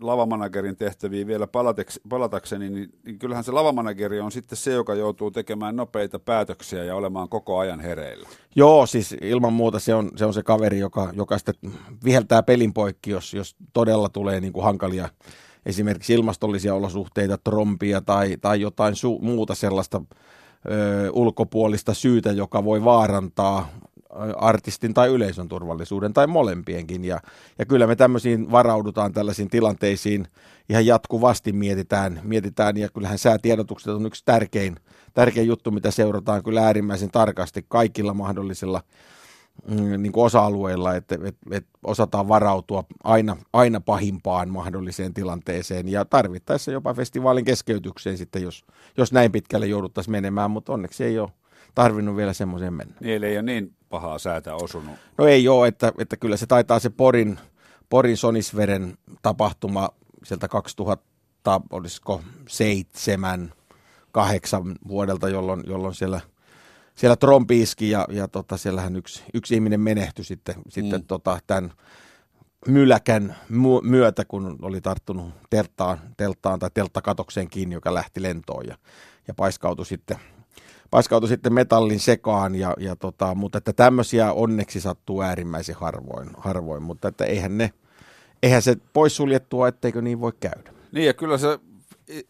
[0.00, 5.30] lavamanagerin tehtäviin vielä palateks, palatakseni, niin, niin kyllähän se lavamanageri on sitten se, joka joutuu
[5.30, 8.28] tekemään nopeita päätöksiä ja olemaan koko ajan hereillä.
[8.56, 11.72] Joo, siis ilman muuta se on se, on se kaveri, joka, joka sitten
[12.04, 15.08] viheltää pelin poikki, jos, jos todella tulee niin kuin hankalia
[15.66, 20.02] esimerkiksi ilmastollisia olosuhteita, trompia tai, tai jotain su- muuta sellaista
[20.70, 23.68] ö, ulkopuolista syytä, joka voi vaarantaa
[24.36, 27.04] artistin tai yleisön turvallisuuden tai molempienkin.
[27.04, 27.20] Ja,
[27.58, 30.26] ja kyllä me tämmöisiin varaudutaan tällaisiin tilanteisiin
[30.68, 34.76] ihan jatkuvasti mietitään, mietitään ja kyllähän säätiedotukset on yksi tärkein,
[35.14, 38.82] tärkein juttu, mitä seurataan kyllä äärimmäisen tarkasti kaikilla mahdollisilla
[39.70, 46.04] mm, niin kuin osa-alueilla, että, että, että osataan varautua aina, aina pahimpaan mahdolliseen tilanteeseen ja
[46.04, 48.64] tarvittaessa jopa festivaalin keskeytykseen sitten, jos,
[48.96, 51.30] jos näin pitkälle jouduttaisiin menemään, mutta onneksi ei ole
[51.74, 52.94] tarvinnut vielä semmoiseen mennä.
[53.00, 54.94] Niin, ei ole niin pahaa säätä osunut.
[55.18, 57.38] No ei ole, että, että kyllä se taitaa se Porin,
[57.88, 59.88] Porin Sonisveren tapahtuma
[60.24, 63.52] sieltä 2000, olisiko seitsemän,
[64.12, 66.20] kahdeksan vuodelta, jolloin, jolloin siellä,
[66.94, 70.62] siellä trompi iski ja, ja tota, siellähän yksi, yksi ihminen menehtyi sitten, mm.
[70.68, 71.72] sitten tota, tämän
[72.66, 73.36] myläkän
[73.82, 78.78] myötä, kun oli tarttunut telttaan, telttaan tai telttakatokseen kiinni, joka lähti lentoon ja,
[79.28, 80.18] ja paiskautui sitten
[80.90, 86.82] paiskautui sitten metallin sekaan, ja, ja tota, mutta että tämmöisiä onneksi sattuu äärimmäisen harvoin, harvoin
[86.82, 87.72] mutta että eihän, ne,
[88.42, 90.72] eihän se poissuljettua, etteikö niin voi käydä.
[90.92, 91.58] Niin ja kyllä se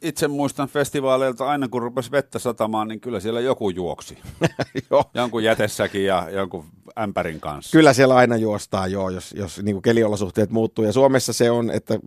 [0.03, 4.19] itse muistan festivaaleilta aina kun rupesi vettä satamaan, niin kyllä siellä joku juoksi.
[4.91, 5.05] joo.
[5.15, 6.65] Jonkun jätessäkin ja jonkun
[6.99, 7.73] ämpärin kanssa.
[7.73, 10.85] Kyllä siellä aina juostaa, joo, jos, jos niin keliolosuhteet muuttuu.
[10.85, 11.99] Ja Suomessa se on, että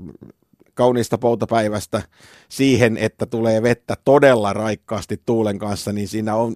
[0.73, 2.01] kauniista poutapäivästä
[2.49, 6.55] siihen, että tulee vettä todella raikkaasti tuulen kanssa, niin siinä on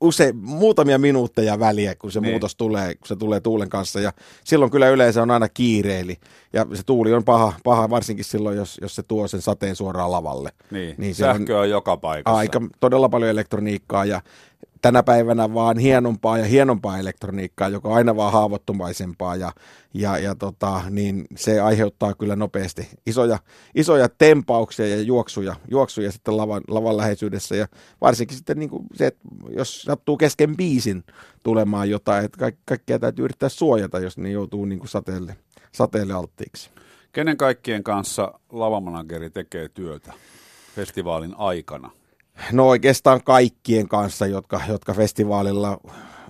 [0.00, 2.32] use, muutamia minuutteja väliä, kun se niin.
[2.32, 4.00] muutos tulee, kun se tulee tuulen kanssa.
[4.00, 4.12] Ja
[4.44, 6.16] silloin kyllä yleensä on aina kiireeli.
[6.52, 10.12] Ja se tuuli on paha, paha varsinkin silloin, jos, jos se tuo sen sateen suoraan
[10.12, 10.50] lavalle.
[10.70, 12.38] Niin, niin sähkö on, on joka paikassa.
[12.38, 14.20] Aika todella paljon elektroniikkaa ja
[14.82, 19.52] tänä päivänä vaan hienompaa ja hienompaa elektroniikkaa, joka on aina vaan haavoittumaisempaa ja,
[19.94, 23.38] ja, ja tota, niin se aiheuttaa kyllä nopeasti isoja,
[23.74, 27.66] isoja tempauksia ja juoksuja, juoksuja sitten lavan, lavan läheisyydessä ja
[28.00, 29.20] varsinkin sitten niin kuin se, että
[29.56, 31.04] jos sattuu kesken biisin
[31.42, 35.36] tulemaan jotain, että ka- kaikkea täytyy yrittää suojata, jos ne joutuu niin kuin sateelle,
[35.72, 36.70] sateelle alttiiksi.
[37.12, 40.12] Kenen kaikkien kanssa lavamanageri tekee työtä
[40.74, 41.90] festivaalin aikana?
[42.52, 45.80] No oikeastaan kaikkien kanssa, jotka, jotka festivaalilla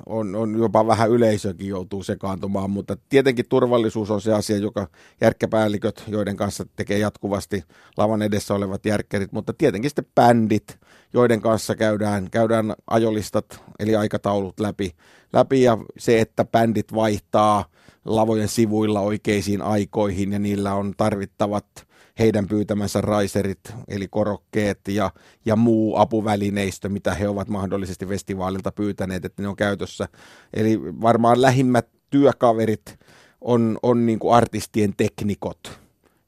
[0.06, 4.88] on, on jopa vähän yleisökin joutuu sekaantumaan, mutta tietenkin turvallisuus on se asia, joka
[5.20, 7.64] järkkäpäälliköt, joiden kanssa tekee jatkuvasti
[7.96, 10.78] lavan edessä olevat järkkärit, mutta tietenkin sitten bändit,
[11.12, 14.92] joiden kanssa käydään, käydään ajolistat eli aikataulut läpi,
[15.32, 17.64] läpi ja se, että bändit vaihtaa
[18.04, 25.10] lavojen sivuilla oikeisiin aikoihin ja niillä on tarvittavat heidän pyytämänsä raiserit, eli korokkeet ja,
[25.44, 30.08] ja muu apuvälineistö, mitä he ovat mahdollisesti festivaalilta pyytäneet, että ne on käytössä.
[30.54, 32.98] Eli varmaan lähimmät työkaverit
[33.40, 35.80] on, on niin kuin artistien teknikot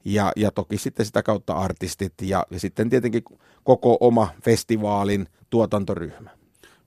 [0.05, 3.23] ja, ja toki sitten sitä kautta artistit ja, ja sitten tietenkin
[3.63, 6.29] koko oma festivaalin tuotantoryhmä.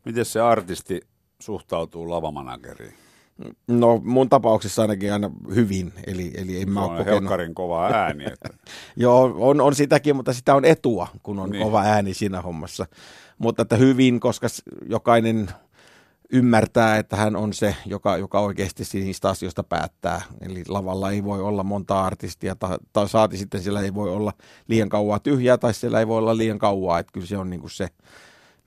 [0.05, 1.01] Miten se artisti
[1.39, 3.06] suhtautuu lavamanageriin?
[3.67, 7.55] No mun tapauksessa ainakin aina hyvin, eli, eli en mä ole kokenut.
[7.55, 8.25] kova ääni.
[8.33, 8.49] Että...
[8.97, 11.65] Joo, on, on sitäkin, mutta sitä on etua, kun on niin.
[11.65, 12.87] kova ääni siinä hommassa.
[13.39, 14.47] Mutta että hyvin, koska
[14.89, 15.49] jokainen
[16.33, 20.23] ymmärtää, että hän on se, joka, joka oikeasti niistä asioista päättää.
[20.41, 24.33] Eli lavalla ei voi olla monta artistia, tai, tai saati sitten siellä ei voi olla
[24.69, 26.99] liian kauaa tyhjää, tai siellä ei voi olla liian kauaa.
[26.99, 27.89] Että kyllä se on niin kuin se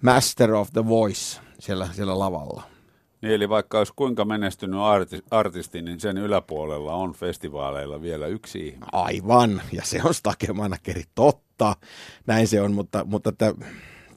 [0.04, 2.64] master of the voice siellä, siellä lavalla.
[3.22, 8.60] Niin, eli vaikka olisi kuinka menestynyt arti, artisti, niin sen yläpuolella on festivaaleilla vielä yksi
[8.68, 8.90] ihminen.
[8.92, 11.76] Aivan, ja se on Stake Manakeri, totta.
[12.28, 13.54] Näin se on, mutta, mutta että,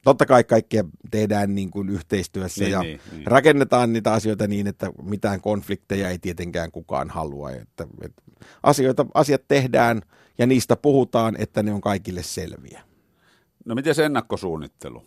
[0.04, 3.26] totta kai kaikkea tehdään niin kuin yhteistyössä niin, ja niin, niin.
[3.26, 7.50] rakennetaan niitä asioita niin, että mitään konflikteja ei tietenkään kukaan halua.
[7.50, 8.22] Että, että
[8.62, 10.02] asioita, asiat tehdään
[10.38, 12.82] ja niistä puhutaan, että ne on kaikille selviä.
[13.64, 15.02] No miten se ennakkosuunnittelu?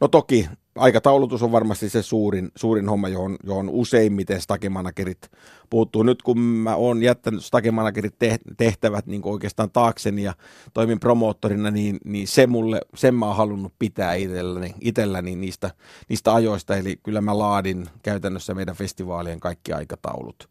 [0.00, 0.48] No toki
[0.80, 5.30] aikataulutus on varmasti se suurin, suurin homma, johon, johon useimmiten stakemanagerit
[5.70, 6.02] puuttuu.
[6.02, 8.14] Nyt kun mä oon jättänyt stakemanagerit
[8.56, 10.34] tehtävät niin oikeastaan taakseni ja
[10.74, 15.70] toimin promoottorina, niin, niin se mulle, sen mä oon halunnut pitää itselläni, itselläni niistä,
[16.08, 16.76] niistä ajoista.
[16.76, 20.48] Eli kyllä mä laadin käytännössä meidän festivaalien kaikki aikataulut.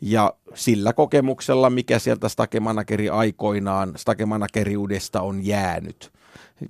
[0.00, 6.10] Ja sillä kokemuksella, mikä sieltä stakemanageri aikoinaan, stakemanageriudesta on jäänyt–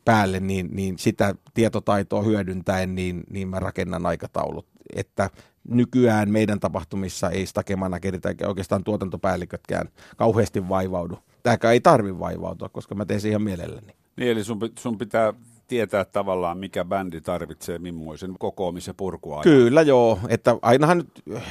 [0.05, 4.67] päälle, niin, niin sitä tietotaitoa hyödyntäen, niin, niin mä rakennan aikataulut.
[4.95, 5.31] Että
[5.69, 11.19] nykyään meidän tapahtumissa ei stakemanagerit eikä oikeastaan tuotantopäällikötkään kauheasti vaivaudu.
[11.43, 13.93] Tämäkään ei tarvi vaivautua, koska mä teen sen ihan mielelläni.
[14.17, 15.33] Niin, eli sun, sun pitää
[15.69, 19.43] tietää tavallaan, mikä bändi tarvitsee millaisen kokoamisen purkua.
[19.43, 21.43] Kyllä joo, että ainahan nyt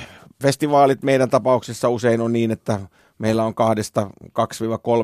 [0.43, 2.79] festivaalit meidän tapauksessa usein on niin, että
[3.17, 4.29] meillä on kahdesta 2-3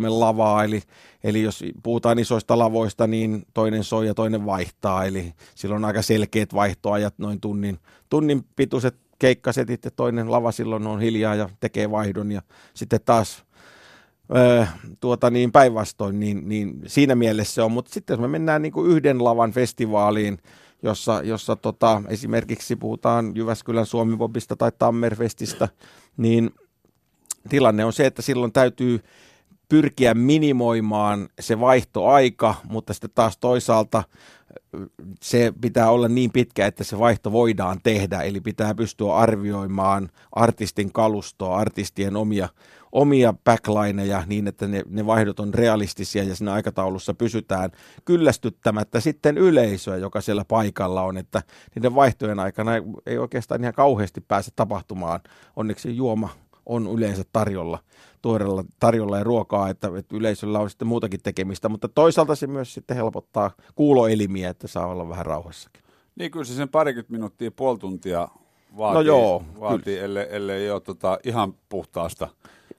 [0.10, 0.82] lavaa, eli,
[1.24, 6.02] eli jos puhutaan isoista lavoista, niin toinen soi ja toinen vaihtaa, eli silloin on aika
[6.02, 11.92] selkeät vaihtoajat, noin tunnin, tunnin pituiset keikkasetit ja toinen lava silloin on hiljaa ja tekee
[11.92, 12.32] vaihdon.
[12.32, 12.42] Ja
[12.74, 13.44] sitten taas
[14.36, 14.66] öö,
[15.00, 18.72] tuota niin päinvastoin, niin, niin siinä mielessä se on, mutta sitten jos me mennään niin
[18.72, 20.38] kuin yhden lavan festivaaliin,
[20.84, 25.70] jossa, jossa tota, esimerkiksi puhutaan Jyväskylän Suomipopista tai Tammerfestistä,
[26.18, 26.52] niin
[27.50, 29.00] tilanne on se, että silloin täytyy
[29.70, 34.04] pyrkiä minimoimaan se vaihtoaika, mutta sitten taas toisaalta
[35.22, 40.92] se pitää olla niin pitkä, että se vaihto voidaan tehdä, eli pitää pystyä arvioimaan artistin
[40.92, 42.50] kalustoa, artistien omia,
[42.92, 47.72] omia backlineja niin, että ne, ne vaihdot on realistisia ja siinä aikataulussa pysytään
[48.06, 51.44] kyllästyttämättä sitten yleisöä, joka siellä paikalla on, että
[51.76, 52.72] niiden vaihtojen aikana
[53.06, 55.20] ei, oikeastaan ihan kauheasti pääse tapahtumaan.
[55.56, 56.30] Onneksi juoma
[56.66, 57.80] on yleensä tarjolla,
[58.22, 62.74] tuoreella tarjolla ja ruokaa, että, että yleisöllä on sitten muutakin tekemistä, mutta toisaalta se myös
[62.74, 65.84] sitten helpottaa kuuloelimiä, että saa olla vähän rauhassakin.
[66.16, 68.28] Niin kyllä se sen parikymmentä minuuttia, puoli tuntia
[68.78, 72.28] vaatii, no joo, vaatii ellei, ellei ole tota ihan puhtaasta.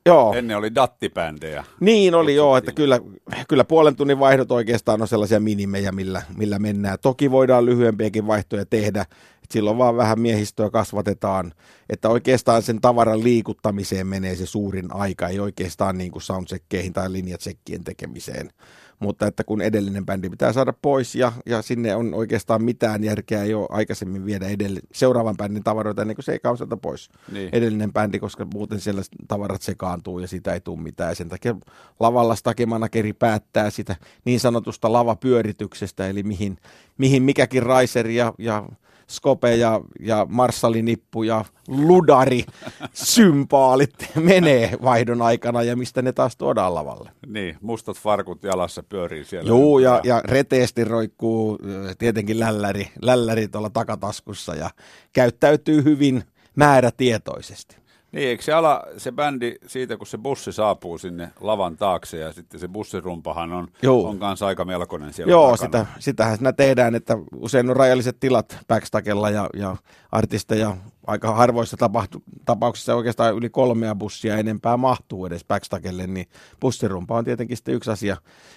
[0.06, 0.34] Joo.
[0.34, 1.64] Ennen oli dattibändejä.
[1.80, 3.00] Niin oli joo, että kyllä,
[3.48, 6.98] kyllä puolen tunnin vaihdot oikeastaan on sellaisia minimejä, millä, millä mennään.
[7.02, 9.06] Toki voidaan lyhyempiäkin vaihtoja tehdä,
[9.50, 11.52] silloin vaan vähän miehistöä kasvatetaan,
[11.88, 17.12] että oikeastaan sen tavaran liikuttamiseen menee se suurin aika, ei oikeastaan niin kuin soundcheckkeihin tai
[17.12, 18.50] linjatsekkien tekemiseen.
[18.98, 23.42] Mutta että kun edellinen bändi pitää saada pois ja, ja sinne on oikeastaan mitään järkeä
[23.42, 27.48] ei ole aikaisemmin viedä edelle, seuraavan bändin tavaroita ennen kuin se ei kausata pois niin.
[27.52, 31.10] edellinen bändi, koska muuten siellä tavarat sekaantuu ja sitä ei tule mitään.
[31.10, 31.56] Ja sen takia
[32.00, 36.56] lavalla stakemanakeri päättää sitä niin sanotusta lavapyörityksestä, eli mihin,
[36.98, 38.68] mihin mikäkin riser ja, ja
[39.08, 42.44] Skope ja, ja Marssalinippu ja Ludari
[42.92, 47.10] sympaalit menee vaihdon aikana ja mistä ne taas tuodaan lavalle.
[47.26, 49.48] Niin, mustat farkut jalassa pyörii siellä.
[49.48, 51.58] Joo, ja, ja reteesti roikkuu
[51.98, 54.70] tietenkin lälläri, lälläri tuolla takataskussa ja
[55.12, 56.24] käyttäytyy hyvin
[56.56, 57.83] määrätietoisesti.
[58.14, 62.32] Niin, eikö se ala, se bändi siitä, kun se bussi saapuu sinne lavan taakse ja
[62.32, 64.08] sitten se bussirumpahan on, Joo.
[64.08, 65.84] on kanssa aika melkoinen siellä Joo, takana.
[65.84, 69.76] sitä, sitähän siinä tehdään, että usein on rajalliset tilat backstakella ja, ja
[70.12, 76.26] artisteja aika harvoissa tapahtu, tapauksissa oikeastaan yli kolmea bussia enempää mahtuu edes backstakelle, niin
[76.60, 78.16] bussirumpa on tietenkin sitten yksi asia,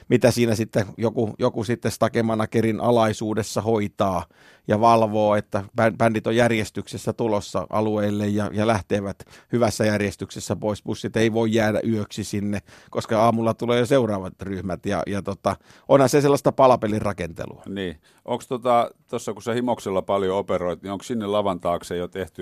[0.09, 4.25] mitä siinä sitten joku, joku sitten stakemanagerin alaisuudessa hoitaa
[4.67, 9.17] ja valvoo, että bän- bändit on järjestyksessä tulossa alueille ja, ja lähtevät
[9.51, 10.83] hyvässä järjestyksessä pois.
[10.83, 15.55] Bussit ei voi jäädä yöksi sinne, koska aamulla tulee jo seuraavat ryhmät ja, ja tota,
[15.87, 17.63] onhan se sellaista palapelin rakentelua.
[17.65, 17.99] Niin.
[18.25, 22.36] Onko tuossa, tota, kun sä himoksella paljon operoit, niin onko sinne lavan taakse jo tehty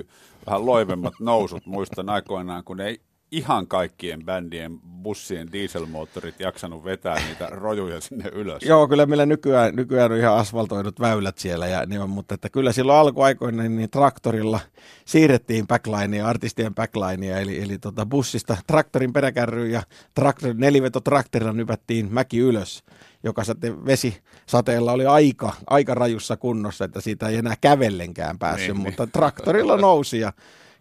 [0.45, 1.65] vähän loivemmat nousut?
[1.65, 8.63] Muistan aikoinaan, kun ei ihan kaikkien bändien bussien dieselmoottorit jaksanut vetää niitä rojuja sinne ylös.
[8.63, 12.49] Joo, kyllä meillä nykyään, nykyään on ihan asfaltoidut väylät siellä, ja ne on, mutta että
[12.49, 14.59] kyllä silloin alkuaikoina niin traktorilla
[15.05, 22.39] siirrettiin backlinea, artistien backlinea, eli, eli tota bussista traktorin peräkärryyn ja traktor, nelivetotraktorilla nypättiin mäki
[22.39, 22.83] ylös,
[23.25, 28.83] joka sitten vesisateella oli aika, aika rajussa kunnossa, että siitä ei enää kävellenkään päässyt, Niin,
[28.83, 30.33] mutta traktorilla nousi ja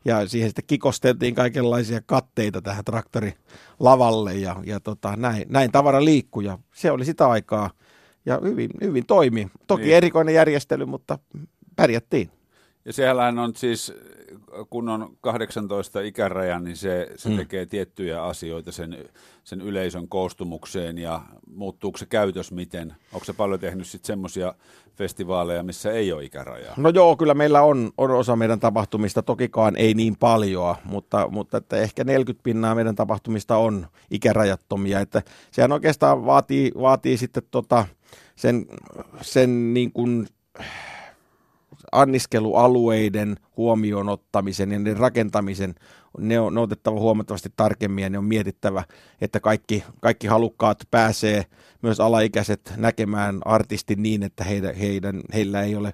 [0.05, 6.45] ja siihen sitten kikosteltiin kaikenlaisia katteita tähän traktorilavalle ja, ja tota, näin, näin tavara liikkui
[6.45, 7.71] ja se oli sitä aikaa
[8.27, 9.49] ja hyvin, hyvin toimi.
[9.67, 9.87] Toki Niin.
[9.87, 9.97] niin.
[9.97, 11.19] erikoinen järjestely, mutta
[11.77, 12.31] pärjättiin.
[12.85, 13.93] Ja sehän on siis,
[14.71, 17.37] kun on 18 ikäraja, niin se, se Mm.
[17.37, 18.99] tekee tiettyjä asioita sen,
[19.45, 21.23] sen yleisön koostumukseen ja
[21.55, 22.95] muuttuuko se käytös miten?
[23.13, 24.55] Onko se paljon tehnyt sitten semmoisia
[24.97, 26.75] festivaaleja, missä ei ole ikärajaa?
[26.77, 31.57] No joo, kyllä meillä on, on osa meidän tapahtumista, tokikaan ei niin paljoa, mutta, mutta
[31.57, 37.87] että ehkä 40 pinnaa meidän tapahtumista on ikärajattomia, että sehän oikeastaan vaatii, vaatii sitten tota,
[38.37, 38.67] sen,
[39.23, 40.27] sen niin kuin
[41.95, 45.75] anniskelualueiden huomioon ottamisen ja niiden rakentamisen,
[46.19, 48.85] ne on, ne on otettava huomattavasti tarkemmin ja ne on mietittävä,
[49.21, 51.45] että kaikki, kaikki halukkaat pääsee,
[51.83, 55.93] myös alaikäiset näkemään artistin niin, että heidän, heidän, heillä ei ole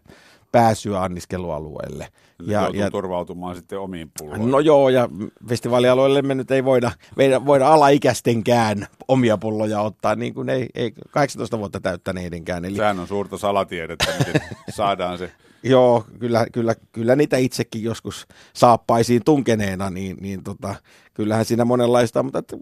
[0.52, 2.08] pääsyä anniskelualueelle.
[2.42, 4.50] Ja, ja, turvautumaan sitten omiin pulloihin.
[4.50, 5.08] No joo, ja
[5.48, 10.92] festivaalialueelle me nyt ei voida, voida, voida alaikäistenkään omia pulloja ottaa, niin kuin ei, ei
[11.10, 12.64] 18 vuotta täyttäneidenkään.
[12.64, 15.32] Eli Sehän on suurta salatiedettä, miten saadaan se.
[15.62, 20.74] Joo, kyllä, kyllä, kyllä niitä itsekin joskus saappaisiin tunkeneena, niin, niin tota,
[21.14, 22.56] kyllähän siinä monenlaista, mutta että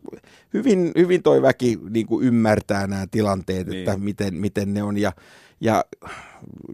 [0.54, 3.78] hyvin, hyvin toi väki niin kuin ymmärtää nämä tilanteet, Niin.
[3.78, 4.98] että miten, miten ne on.
[4.98, 5.12] Ja,
[5.60, 5.84] ja,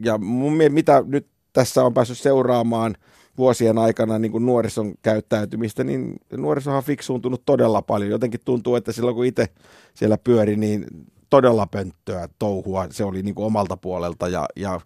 [0.05, 2.95] ja mun mielestä, mitä nyt tässä on päässyt seuraamaan
[3.39, 8.11] vuosien aikana niin kuin nuorison käyttäytymistä, niin nuorisohan on fiksuuntunut todella paljon.
[8.11, 9.49] Jotenkin tuntuu, että silloin kun itse
[9.95, 10.87] siellä pyöri, niin
[11.31, 14.81] todella pönttöä touhua se oli niin kuin omalta puolelta ja, ja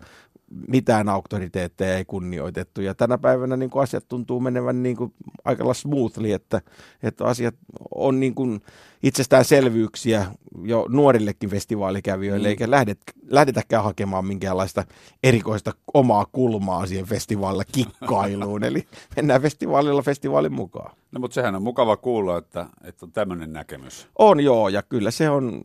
[0.69, 2.81] mitään auktoriteetteja ei kunnioitettu.
[2.81, 6.61] Ja tänä päivänä niin kuin asiat tuntuu menevän niin kuin aika lailla smoothly, että,
[7.03, 7.55] että asiat
[7.95, 8.61] on niin kuin
[9.03, 10.27] itsestäänselvyyksiä
[10.63, 12.51] jo nuorillekin festivaalikävijöille, mm.
[12.51, 12.99] eikä lähdet,
[13.31, 14.85] lähdetäkään hakemaan minkäänlaista
[15.23, 18.65] erikoista omaa kulmaa siihen festivaalilla kikkailuun.
[18.69, 20.97] Eli mennään festivaalilla festivaalin mukaan.
[21.13, 24.09] No mutta sehän on mukava kuulla, että, että on tämmöinen näkemys.
[24.19, 25.63] On joo, ja kyllä se on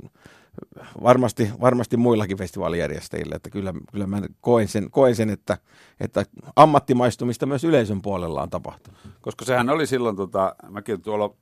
[1.04, 5.58] varmasti, varmasti muillakin festivaalijärjestäjillä, että kyllä, kyllä mä koen sen, koen sen että,
[6.00, 9.00] että ammattimaistumista myös yleisön puolella on tapahtunut.
[9.22, 11.36] Koska sehän oli silloin, tota, mäkin tuolla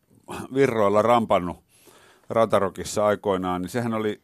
[0.53, 1.57] virroilla rampannut
[2.29, 4.21] Ratarokissa aikoinaan, niin sehän oli,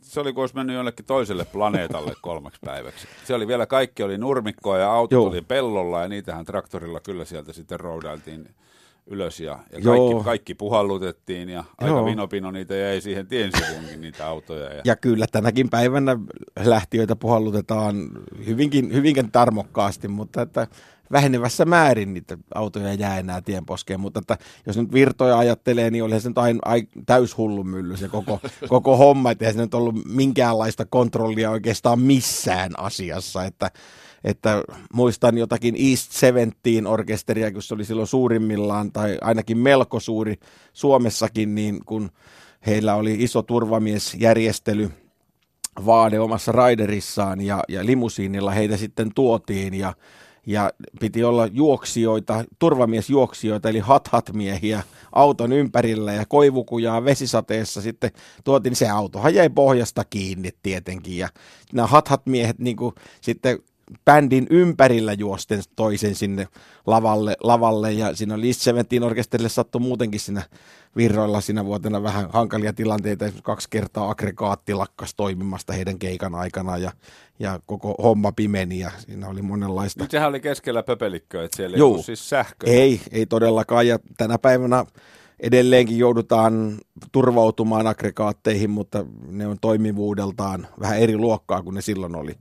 [0.00, 3.08] se oli kuin olisi mennyt jollekin toiselle planeetalle kolmeksi päiväksi.
[3.24, 5.26] Se oli vielä, kaikki oli nurmikkoa ja autot Joo.
[5.28, 8.54] oli pellolla ja niitähän traktorilla kyllä sieltä sitten roudailtiin
[9.06, 10.08] ylös ja, ja Joo.
[10.10, 12.04] kaikki, kaikki puhallutettiin ja aika Joo.
[12.04, 14.74] vinopino niitä jäi siihen tien sivuunkin niitä autoja.
[14.74, 16.18] Ja, Ja kyllä tänäkin päivänä
[16.64, 17.96] lähtiöitä puhallutetaan
[18.46, 20.66] hyvinkin, hyvinkin tarmokkaasti, mutta että
[21.12, 26.20] vähenevässä määrin niitä autoja jää enää tienposkeen, mutta että jos nyt virtoja ajattelee, niin olihan
[26.20, 30.04] se nyt aina ai, täyshullu mylly se koko, koko homma, että eihän se nyt ollut
[30.04, 33.70] minkäänlaista kontrollia oikeastaan missään asiassa, että
[34.24, 34.62] että
[34.94, 40.34] muistan jotakin East Seventeen orkesteria, kun se oli silloin suurimmillaan, tai ainakin melko suuri
[40.72, 42.10] Suomessakin, niin kun
[42.66, 44.90] heillä oli iso turvamiesjärjestely,
[45.86, 49.92] vaade omassa raiderissaan ja, ja limusiinilla heitä sitten tuotiin ja,
[50.46, 57.82] ja piti olla juoksijoita, turvamiesjuoksijoita eli hat-hat-miehiä auton ympärillä ja koivukujaa vesisateessa.
[57.82, 58.10] Sitten
[58.44, 61.18] tuotiin, se autohan jäi pohjasta kiinni tietenkin.
[61.18, 61.28] Ja
[61.72, 63.58] nämä hat-hat-miehet niin kuin, sitten
[64.04, 66.48] bändin ympärillä juosten toisen sinne
[66.86, 70.42] lavalle, lavalle ja siinä oli East Seventeen orkesterille sattui muutenkin siinä
[70.96, 73.24] virroilla siinä vuotena vähän hankalia tilanteita.
[73.24, 76.92] Esimerkiksi kaksi kertaa aggregaatti lakkas toimimasta heidän keikan aikana ja,
[77.38, 80.04] ja koko homma pimeni ja siinä oli monenlaista.
[80.04, 81.92] Nyt sehän oli keskellä pöpelikköä, että siellä ei Juu.
[81.92, 82.66] ollut siis sähkö.
[82.70, 84.84] Ei, ei todellakaan ja tänä päivänä
[85.40, 86.78] edelleenkin joudutaan
[87.12, 92.34] turvautumaan aggregaatteihin, mutta ne on toimivuudeltaan vähän eri luokkaa kuin ne silloin oli.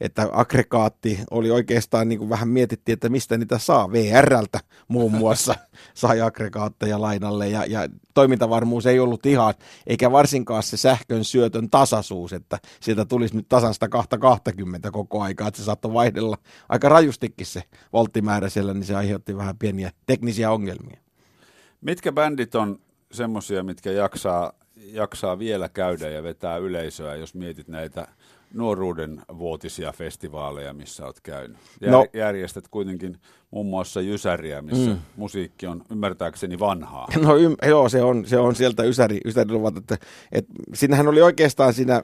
[0.00, 3.92] Että aggregaatti oli oikeastaan, niin kuin vähän mietittiin, että mistä niitä saa.
[3.92, 5.54] VRltä muun muassa
[5.94, 9.54] sai aggregaatteja lainalle ja, ja toimintavarmuus ei ollut ihan,
[9.86, 15.48] eikä varsinkaan se sähkön syötön tasaisuus, että sieltä tulisi nyt tasan sitä 220 koko aikaa,
[15.48, 20.50] että se saattoi vaihdella aika rajustikin se volttimäärä siellä, niin se aiheutti vähän pieniä teknisiä
[20.50, 21.00] ongelmia.
[21.80, 22.80] Mitkä bändit on
[23.12, 28.08] semmoisia, mitkä jaksaa, jaksaa vielä käydä ja vetää yleisöä, jos mietit näitä
[28.54, 31.56] nuoruuden vuotisia festivaaleja, missä olet käynyt?
[31.80, 32.06] Jär, No.
[32.12, 33.18] Järjestät kuitenkin
[33.50, 34.98] muun muassa Jysäriä, missä mm.
[35.16, 37.08] musiikki on ymmärtääkseni vanhaa.
[37.22, 39.98] No ym, joo, se on, se on sieltä Ysäri, Ysäriluvat, että,
[40.32, 42.02] että siinähän oli oikeastaan siinä,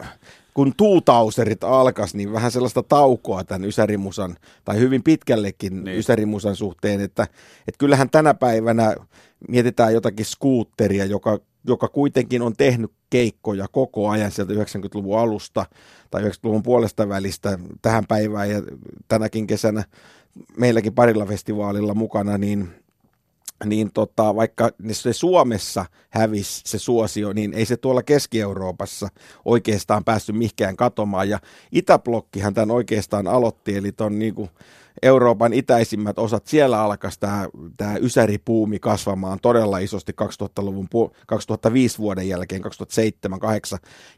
[0.55, 5.99] kun tuutauserit alkas, niin vähän sellaista taukoa tämän Ysärimusan, tai hyvin pitkällekin niin.
[5.99, 7.23] Ysärimusan suhteen, että,
[7.69, 8.95] että kyllähän tänä päivänä
[9.49, 15.67] mietitään jotakin skuutteria, joka, joka kuitenkin on tehnyt keikkoja koko ajan sieltä 90-luvun alusta
[16.11, 18.63] tai 90-luvun puolesta välistä tähän päivään ja
[19.09, 19.85] tänäkin kesänä
[20.57, 22.69] meilläkin parilla festivaalilla mukana, niin
[23.65, 29.09] niin tota, vaikka se Suomessa hävisi se suosio, niin ei se tuolla Keski-Euroopassa
[29.45, 31.29] oikeastaan päässyt mihinkään katomaan.
[31.29, 31.39] Ja
[31.73, 34.49] Itäblokkihan tämän oikeastaan aloitti, eli ton niinku
[35.03, 42.29] Euroopan itäisimmät osat, siellä alkaisi tämä, tämä ysäripuumi kasvamaan todella isosti 2000-luvun, pu- 2005 vuoden
[42.29, 42.67] jälkeen, 2007-2008,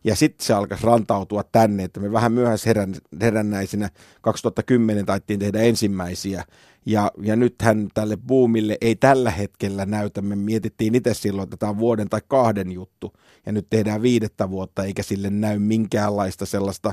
[0.05, 5.61] ja sitten se alkaisi rantautua tänne, että me vähän myöhässä herän, herännäisinä 2010 taittiin tehdä
[5.61, 6.45] ensimmäisiä,
[6.87, 10.23] ja, ja nythän tälle boomille ei tällä hetkellä näytä.
[10.23, 13.13] Me mietittiin itse silloin, että tämä on vuoden tai kahden juttu.
[13.47, 16.93] Ja nyt tehdään viidettä vuotta, eikä sille näy minkäänlaista sellaista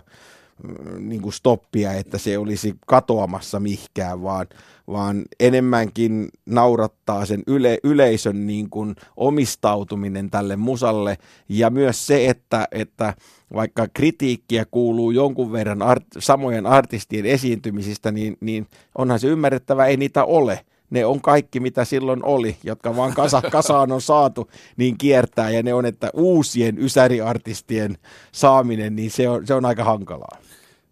[0.99, 4.47] niin kuin stoppia, että se olisi katoamassa mihkään, vaan,
[4.87, 11.17] vaan enemmänkin naurattaa sen yle, yleisön niin kuin omistautuminen tälle musalle
[11.49, 13.13] ja myös se, että, että
[13.53, 19.97] vaikka kritiikkiä kuuluu jonkun verran art, samojen artistien esiintymisistä, niin, niin onhan se ymmärrettävä, ei
[19.97, 20.65] niitä ole.
[20.89, 25.49] Ne on kaikki, mitä silloin oli, jotka vaan kasa, kasaan on saatu, niin kiertää.
[25.49, 27.97] Ja ne on, että uusien ysäriartistien
[28.31, 30.37] saaminen, niin se on, se on aika hankalaa.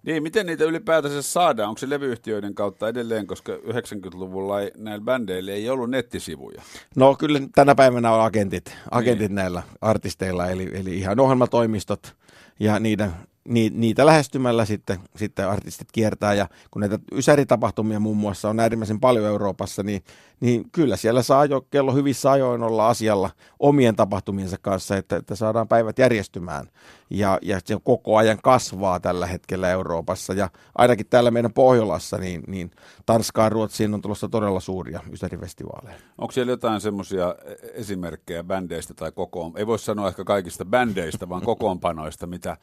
[0.06, 1.70] Niin, miten niitä ylipäätänsä saadaan?
[1.70, 6.62] Onko se levyyhtiöiden kautta edelleen, koska 90-luvulla ei, näillä bändeillä ei ollut nettisivuja?
[6.96, 9.36] No kyllä tänä päivänä on agentit, agentit niin.
[9.36, 12.16] näillä artisteilla, eli, eli ihan ohjelmatoimistot
[12.60, 16.34] ja niiden, ni, niitä lähestymällä sitten, sitten artistit kiertää.
[16.34, 20.04] Ja kun näitä ysäritapahtumia muun muassa on äärimmäisen paljon Euroopassa, niin,
[20.40, 25.36] niin kyllä siellä saa jo kello hyvissä ajoin olla asialla omien tapahtumiensa kanssa, että, että
[25.36, 26.68] saadaan päivät järjestymään.
[27.10, 32.44] Ja, ja se koko ajan kasvaa tällä hetkellä Euroopassa ja ainakin täällä meidän Pohjolassa, niin,
[32.48, 32.72] niin
[33.06, 35.96] Tanskaan, Ruotsiin on tulossa todella suuria ysärifestivaaleja.
[36.18, 37.36] Onko siellä jotain semmoisia
[37.74, 42.58] esimerkkejä bändeistä tai kokoon, ei voi sanoa ehkä kaikista bändeistä, vaan kokoonpanoista, mitä,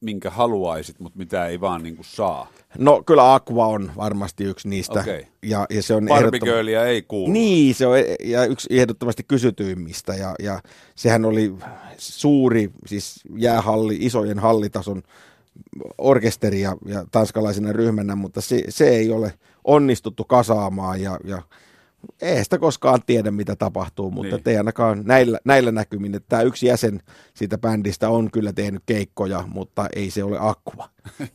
[0.00, 2.48] minkä haluaisit, mutta mitä ei vaan niin kuin saa?
[2.78, 5.00] No kyllä Aqua on varmasti yksi niistä.
[5.00, 5.26] Okei.
[5.42, 6.48] Ja, ja se on ehdottom-
[6.86, 7.32] ei kuulu.
[7.32, 10.60] Niin, se on e- ja yksi ehdottomasti kysytyimmistä ja, ja
[10.94, 11.54] sehän oli
[11.98, 15.02] suuri, siis jäähalli, isojen hallitason
[15.98, 19.32] orkesteri ja, ja tanskalaisena ryhmänä, mutta se, se ei ole
[19.64, 21.42] onnistuttu kasaamaan ja, ja
[22.22, 24.42] ei sitä koskaan tiedä, mitä tapahtuu, mutta Niin.
[24.44, 24.52] niin.
[24.52, 27.00] ei ainakaan näillä, näillä näkymin, että tämä yksi jäsen
[27.34, 30.88] siitä bändistä on kyllä tehnyt keikkoja, mutta ei se ole Aqua.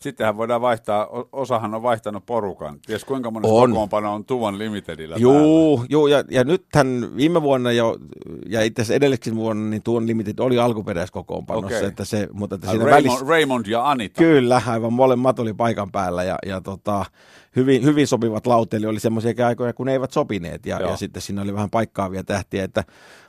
[0.00, 2.78] Sittenhän voidaan vaihtaa, osahan on vaihtanut porukan.
[2.86, 3.70] Ties kuinka monessa On.
[3.70, 5.16] kokoonpano on Tuvan Limitedillä.
[5.18, 7.96] Juu, juu ja, ja nythän viime vuonna jo,
[8.48, 11.88] ja itse asiassa edelliseksi vuonna, niin tuon Limited oli alkuperäiskokoonpanossa, Okei.
[11.88, 14.18] että se, mutta että siinä Raymond, välissä, Raymond ja Anita.
[14.18, 17.04] kyllä, aivan molemmat oli paikan päällä, ja, ja tota,
[17.56, 20.90] hyvin, hyvin sopivat lauteli, oli semmoisia aikoja, kun ne eivät sopineet, ja, Joo.
[20.90, 22.84] ja sitten siinä oli vähän paikkaavia tähtiä, että,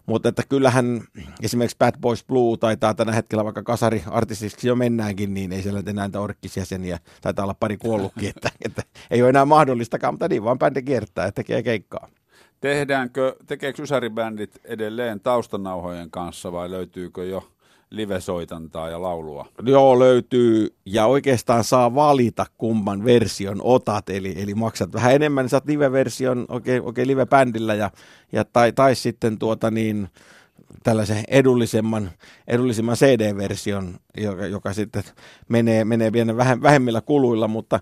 [0.05, 1.01] mutta että kyllähän
[1.43, 5.87] esimerkiksi Bad Boys Blue taitaa tänä hetkellä vaikka kasariartistiksi jo mennäänkin, niin ei siellä nyt
[5.87, 10.59] enää orkkisjäseniä, taitaa olla pari kuollutkin, että, että ei ole enää mahdollistakaan, mutta niin vaan
[10.59, 12.09] bändi kiertää ja tekee keikkaa.
[12.61, 17.51] Tehdäänkö, tekeekö ysäribändit edelleen taustanauhojen kanssa vai löytyykö jo
[17.91, 19.45] livesoitantaa ja laulua?
[19.65, 25.49] Joo, löytyy ja oikeastaan saa valita kumman version otat, eli, eli maksat vähän enemmän, niin
[25.49, 27.91] saat live-version oikein, oikein live-bändillä ja,
[28.31, 30.09] ja tai, tai sitten tuota niin,
[30.83, 32.11] tällaisen edullisemman,
[32.47, 35.03] edullisemman CD-version, joka, joka sitten
[35.49, 37.79] menee, menee vähän vähemmillä kuluilla, mutta,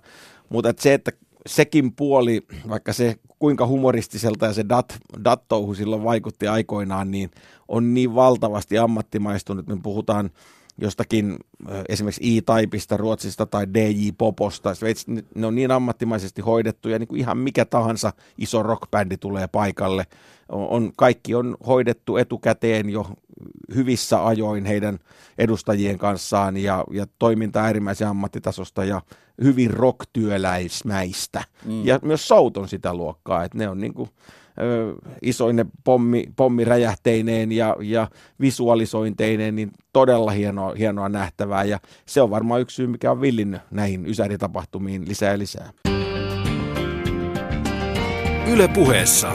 [0.50, 1.12] mutta että se, että
[1.48, 7.32] sekin puoli, vaikka se kuinka humoristiselta ja se dat, dat-touhu silloin vaikutti aikoinaan, niin
[7.68, 9.68] on niin valtavasti ammattimaistunut.
[9.68, 10.30] Me puhutaan
[10.82, 11.38] jostakin
[11.90, 14.74] esimerkiksi E-Typeista Ruotsista tai DJ Poposta.
[15.36, 20.06] Ne on niin ammattimaisesti hoidettu ja niin kuin ihan mikä tahansa iso rockbändi tulee paikalle.
[20.50, 23.08] On, kaikki on hoidettu etukäteen jo
[23.76, 25.00] hyvissä ajoin heidän
[25.38, 29.02] edustajien kanssaan ja, ja toiminta äärimmäisen ammattitasosta ja
[29.44, 31.44] hyvin rocktyöläismäistä.
[31.66, 31.86] Mm.
[31.86, 34.10] Ja myös sout on sitä luokkaa, että ne on niin kuin,
[35.22, 38.08] isoine pommi, pommiräjähteineen ja, ja
[38.42, 41.64] visualisointeineen, niin todella hienoa, hienoa nähtävää.
[41.64, 45.72] Ja se on varmaan yksi syy, mikä on villin näihin ysäritapahtumiin lisää ja lisää.
[48.52, 49.32] Yle puheessa.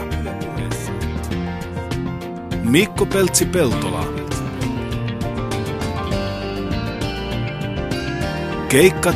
[2.63, 4.05] Mikko Peltsi-Peltola.
[8.69, 9.13] Keikka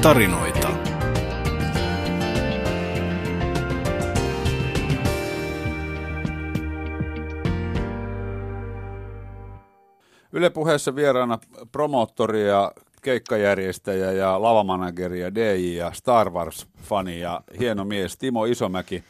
[10.33, 11.39] Yle puheessa vieraana
[11.71, 12.71] promoottori ja
[13.01, 19.03] keikkajärjestäjä ja lavamanageri ja DJ ja Star Wars-fani ja hieno mies Timo Isomäki.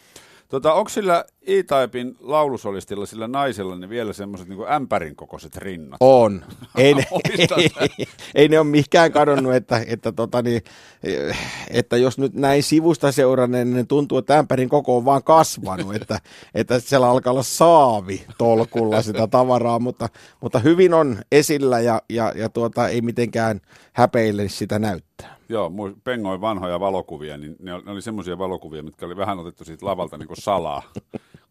[0.49, 5.97] Tota, onko sillä E-Typein laulusolistilla, sillä naisella, niin vielä semmoiset niin ämpärin kokoiset rinnat?
[5.99, 6.45] On.
[6.77, 7.07] Ei ne,
[7.57, 7.69] ei,
[8.35, 10.61] ei ne ole mihinkään kadonnut, että, että, tota niin,
[11.69, 16.19] että jos nyt näin sivusta seuranneen, niin tuntuu, että ämpärin koko on vaan kasvanut, että,
[16.55, 20.09] että siellä alkaa olla saavi tolkulla sitä tavaraa, mutta,
[20.41, 23.61] mutta hyvin on esillä ja, ja, ja tuota, ei mitenkään
[23.93, 25.08] häpeille sitä näyttää.
[25.49, 25.71] Joo,
[26.03, 30.27] pengoin vanhoja valokuvia, niin ne oli semmoisia valokuvia, mitkä oli vähän otettu siitä lavalta niin
[30.27, 30.81] kuin salaa.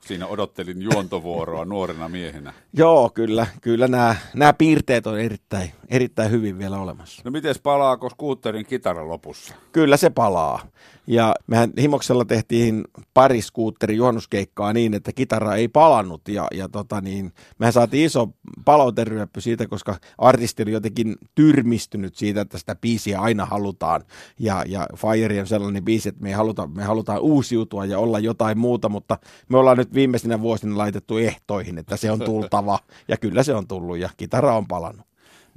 [0.00, 2.52] Siinä odottelin juontovuoroa nuorena miehenä.
[2.72, 3.46] Joo, kyllä.
[3.60, 7.22] Kyllä nämä, nämä piirteet on erittäin, erittäin hyvin vielä olemassa.
[7.24, 9.54] No miten palaako skuutterin kitara lopussa?
[9.72, 10.60] Kyllä se palaa.
[11.06, 12.84] Ja mehän Himoksella tehtiin
[13.14, 16.28] pari skuutterin juhannuskeikkaa niin, että kitara ei palannut.
[16.28, 18.28] Ja, ja tota niin, mehän saatiin iso
[18.64, 24.04] palauteryöppy siitä, koska artisti oli jotenkin tyrmistynyt siitä, että sitä biisiä aina halutaan.
[24.38, 28.58] Ja, ja Fire on sellainen biisi, että me halutaan, me halutaan uusiutua ja olla jotain
[28.58, 29.18] muuta, mutta
[29.48, 32.78] me ollaan nyt viimeisinä vuosina laitettu ehtoihin, että se on tultava.
[33.08, 35.06] Ja kyllä se on tullut ja kitara on palannut.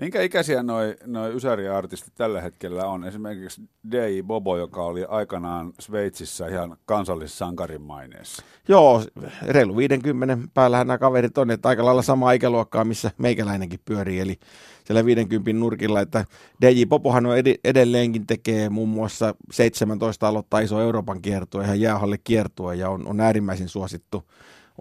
[0.02, 3.04] Minkä ikäisiä noi, noi ysäriartistit tällä hetkellä on?
[3.04, 4.24] Esimerkiksi D.I.
[4.24, 8.44] Bobo, joka oli aikanaan Sveitsissä ihan kansallissankarin maineessa.
[8.68, 9.04] Joo,
[9.48, 14.40] reilu 50 päällähän nämä kaverit on, että aika lailla sama ikäluokkaa, missä meikäläinenkin pyörii, eli
[14.84, 16.26] siellä 50 nurkilla, että
[16.62, 22.18] DJ Popohan on ed- edelleenkin tekee muun muassa 17 aloittaa iso Euroopan kiertue, ihan jäähalle
[22.24, 24.24] kiertue ja on, on äärimmäisen suosittu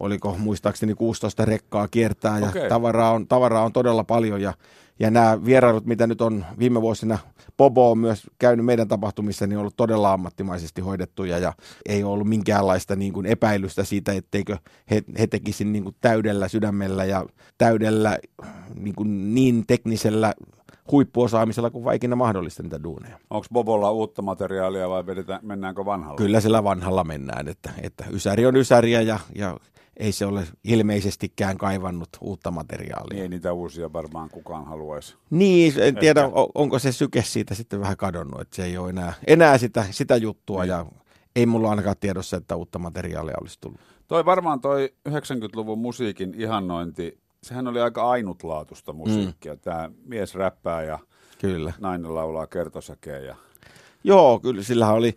[0.01, 2.69] oliko muistaakseni 16 rekkaa kiertää ja okay.
[2.69, 4.53] tavaraa, on, tavaraa on todella paljon ja
[5.01, 7.19] ja nämä vierailut, mitä nyt on viime vuosina,
[7.57, 11.53] Bobo on myös käynyt meidän tapahtumissa, niin on ollut todella ammattimaisesti hoidettuja ja
[11.89, 14.57] ei ollut minkäänlaista niin kuin epäilystä siitä, etteikö
[14.91, 17.27] he, he tekisi niin kuin täydellä sydämellä ja
[17.59, 18.19] täydellä
[18.75, 20.35] niin, kuin niin teknisellä
[20.91, 23.19] huippuosaamisella kuin vaikina mahdollista niitä duuneja.
[23.31, 26.17] Onko Bobolla uutta materiaalia vai vedetään, mennäänkö vanhalla?
[26.17, 29.57] Kyllä sillä vanhalla mennään, että, että ysäri on ysäriä ja, ja
[29.97, 33.15] ei se ole ilmeisestikään kaivannut uutta materiaalia.
[33.15, 35.17] Niin, ei niitä uusia varmaan kukaan haluaisi.
[35.31, 36.01] Niin, en Ehkä.
[36.01, 36.23] tiedä,
[36.55, 40.17] onko se syke siitä sitten vähän kadonnut, että se ei ole enää, enää sitä, sitä
[40.17, 40.69] juttua niin.
[40.69, 40.87] ja
[41.37, 43.81] ei mulla ainakaan tiedossa, että uutta materiaalia olisi tullut.
[44.09, 49.55] Toi varmaan toi 90-luvun musiikin ihannointi, sehän oli aika ainutlaatusta musiikkia.
[49.55, 49.61] Mm.
[49.61, 50.99] Tämä mies räppää ja
[51.39, 51.73] kyllä.
[51.79, 53.19] nainen laulaa kertosäkeä.
[53.19, 53.37] Ja...
[54.05, 55.15] Joo, kyllä sillä oli,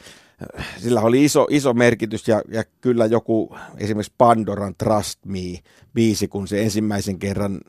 [0.78, 5.59] sillä oli iso, iso merkitys ja, ja kyllä joku esimerkiksi Pandoran Trust Me
[5.93, 7.61] biisi, kun se ensimmäisen kerran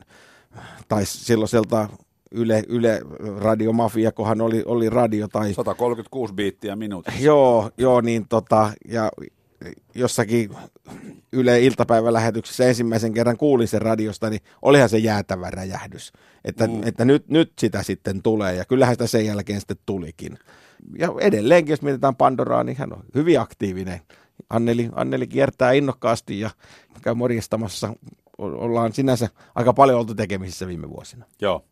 [0.87, 1.89] tai silloiselta
[2.31, 3.01] Yle, Yle
[3.37, 5.53] Radiomafia, kohan oli, oli radio tai...
[5.53, 7.21] 136 biittiä minuutissa.
[7.21, 9.11] Joo, joo niin tota, ja
[9.95, 10.49] jossakin
[11.31, 16.13] Yle iltapäivälähetyksessä ensimmäisen kerran kuulin sen radiosta, niin olihan se jäätävä räjähdys.
[16.45, 16.81] Että, mm.
[16.85, 20.37] että nyt, nyt sitä sitten tulee, ja kyllähän sitä sen jälkeen sitten tulikin
[20.99, 24.01] ja edelleenkin, jos mietitään Pandoraa, niin hän on hyvin aktiivinen.
[24.49, 26.49] Anneli, Anneli kiertää innokkaasti ja
[27.01, 27.93] käy morjestamassa.
[28.37, 31.25] Ollaan sinänsä aika paljon oltu tekemisissä viime vuosina.
[31.41, 31.65] Joo.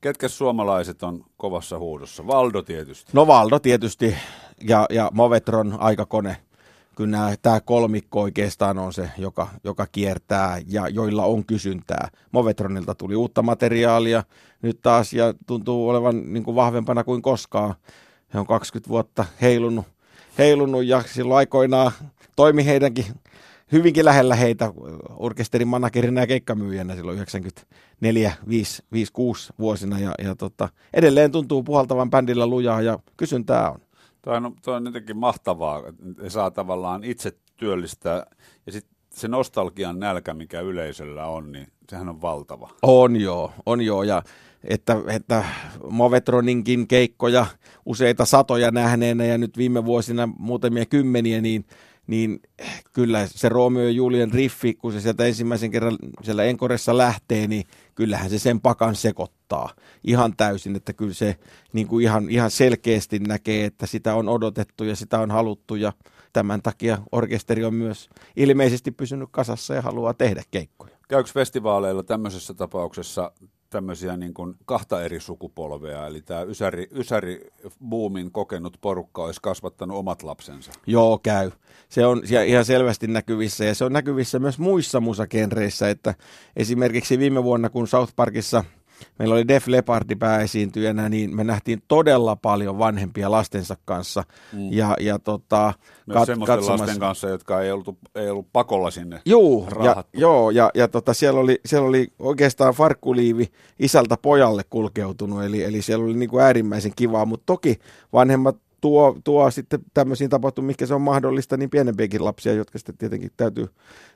[0.00, 2.26] Ketkä suomalaiset on kovassa huudossa?
[2.26, 3.10] Valdo tietysti.
[3.14, 4.14] No Valdo tietysti
[4.68, 6.36] ja, ja Movetron aikakone.
[6.98, 12.08] Kyllä tämä kolmikko oikeastaan on se, joka, joka kiertää ja joilla on kysyntää.
[12.32, 14.24] Movetronilta tuli uutta materiaalia
[14.62, 17.74] nyt taas ja tuntuu olevan niin kuin vahvempana kuin koskaan
[18.34, 19.86] he on 20 vuotta heilunut,
[20.38, 21.92] heilunut ja silloin aikoinaan
[22.36, 23.06] toimi heidänkin
[23.72, 24.72] hyvinkin lähellä heitä
[25.16, 31.62] orkesterin managerina ja keikkamyyjänä silloin 94, 5, 5 6 vuosina ja, ja tota, edelleen tuntuu
[31.62, 33.87] puhaltavan bändillä lujaa ja kysyntää on.
[34.28, 38.26] Tuo on, tuo on jotenkin mahtavaa, että saa tavallaan itse työllistää
[38.66, 42.70] ja sitten se nostalgian nälkä, mikä yleisöllä on, niin sehän on valtava.
[42.82, 44.22] On joo, on joo ja
[44.64, 45.44] että, että
[45.90, 47.46] Movetroninkin keikkoja
[47.86, 51.64] useita satoja nähneenä ja nyt viime vuosina muutamia kymmeniä, niin,
[52.08, 52.40] niin
[52.92, 57.64] kyllä se Romeo ja Julien riffi, kun se sieltä ensimmäisen kerran siellä Enkoressa lähtee, niin
[57.94, 59.70] kyllähän se sen pakan sekoittaa
[60.04, 61.36] ihan täysin, että kyllä se
[61.72, 65.92] niin kuin ihan, ihan selkeästi näkee, että sitä on odotettu ja sitä on haluttu ja
[66.32, 70.98] tämän takia orkesteri on myös ilmeisesti pysynyt kasassa ja haluaa tehdä keikkoja.
[71.08, 73.32] Käykö festivaaleilla tämmöisessä tapauksessa
[73.70, 77.50] tämmöisiä niin kuin kahta eri sukupolvea, eli tämä ysäri, ysäri
[77.88, 80.72] boomin kokenut porukka olisi kasvattanut omat lapsensa.
[80.86, 81.50] Joo, käy.
[81.88, 86.14] Se on ihan selvästi näkyvissä ja se on näkyvissä myös muissa musakenreissä, että
[86.56, 88.64] esimerkiksi viime vuonna, kun South Parkissa–
[89.18, 94.24] meillä oli Def Lepardi pääesiintyjänä, niin me nähtiin todella paljon vanhempia lastensa kanssa.
[94.52, 94.72] Mm.
[94.72, 95.72] Ja, ja tota,
[96.06, 96.84] Myös kat- semmoisten katsomassa.
[96.84, 101.14] lasten kanssa, jotka ei ollut, ei ollut pakolla sinne Juu, ja, joo, ja, ja tota,
[101.14, 106.44] siellä, oli, siellä oli oikeastaan farkkuliivi isältä pojalle kulkeutunut, eli, eli siellä oli niin kuin
[106.44, 107.78] äärimmäisen kivaa, mutta toki
[108.12, 112.98] vanhemmat tuo, tuo sitten tämmöisiin tapahtumiin, mikä se on mahdollista, niin pienempiäkin lapsia, jotka sitten
[112.98, 113.68] tietenkin täytyy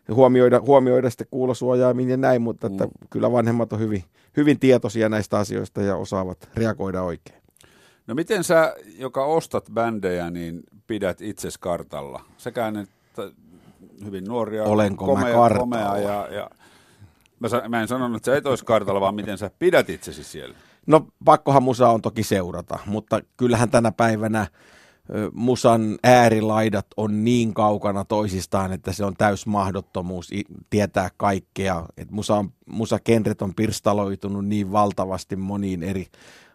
[0.09, 2.91] huomioida, huomioida sitten kuulosuojaamiin ja näin, mutta että mm.
[3.11, 4.05] kyllä vanhemmat on hyvin,
[4.37, 7.43] hyvin tietoisia näistä asioista ja osaavat reagoida oikein.
[8.07, 12.25] No miten sä, joka ostat bändejä, niin pidät itses kartalla?
[12.37, 13.31] Sekään että
[14.05, 16.51] hyvin nuoria, Olenko komea, mä komea ja, ja
[17.41, 20.55] mä, mä en sanonut, että sä et olisi kartalla, vaan miten sä pidät itsesi siellä?
[20.87, 24.47] No pakkohan musa on toki seurata, mutta kyllähän tänä päivänä
[25.33, 30.31] musan äärilaidat on niin kaukana toisistaan, että se on täys mahdottomuus
[30.71, 31.87] tietää kaikkea.
[31.97, 36.07] Et musa, musakenret on pirstaloitunut niin valtavasti moniin eri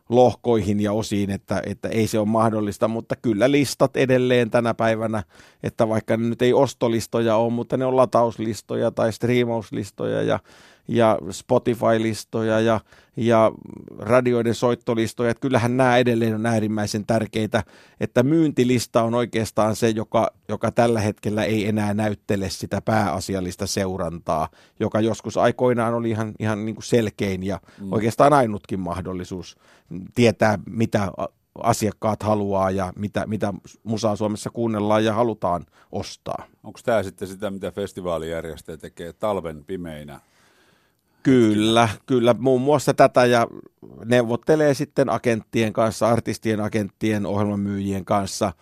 [0.09, 5.23] lohkoihin ja osiin, että, että ei se ole mahdollista, mutta kyllä listat edelleen tänä päivänä,
[5.63, 10.39] että vaikka ne nyt ei ostolistoja ole, mutta ne on latauslistoja tai striimauslistoja ja
[10.88, 12.79] ja Spotify-listoja ja,
[13.17, 13.51] ja
[13.99, 15.29] radioiden soittolistoja.
[15.31, 17.63] Että kyllähän nämä edelleen on äärimmäisen tärkeitä,
[17.99, 24.49] että myyntilista on oikeastaan se, joka, joka tällä hetkellä ei enää näyttele sitä pääasiallista seurantaa,
[24.79, 27.93] joka joskus aikoinaan oli ihan, ihan niin kuin selkein ja mm.
[27.93, 29.57] oikeastaan ainutkin mahdollisuus
[30.15, 31.11] tietää, mitä
[31.63, 36.45] asiakkaat haluaa ja mitä, mitä musaa Suomessa kuunnellaan ja halutaan ostaa.
[36.63, 40.19] Onko tämä sitten sitä, mitä festivaalijärjestäjä tekee talven pimeinä
[41.24, 43.47] Kyllä, kyllä muun muassa tätä ja
[44.05, 48.53] neuvottelee sitten agenttien kanssa, artistien, agenttien, ohjelmamyyjien kanssa.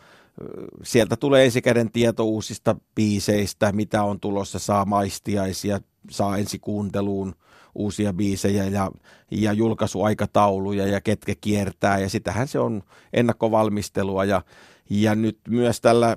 [0.83, 5.79] Sieltä tulee ensikäden tieto uusista biiseistä, mitä on tulossa, saa maistiaisia,
[6.09, 7.35] saa ensikuunteluun
[7.75, 8.91] uusia biisejä ja,
[9.31, 12.83] ja julkaisuaikatauluja ja ketkä kiertää ja sitähän se on
[13.13, 14.41] ennakkovalmistelua ja,
[14.89, 16.15] ja nyt myös tällä,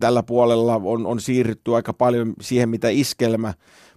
[0.00, 3.54] tällä puolella on, on siirrytty aika paljon siihen, mitä iskelmä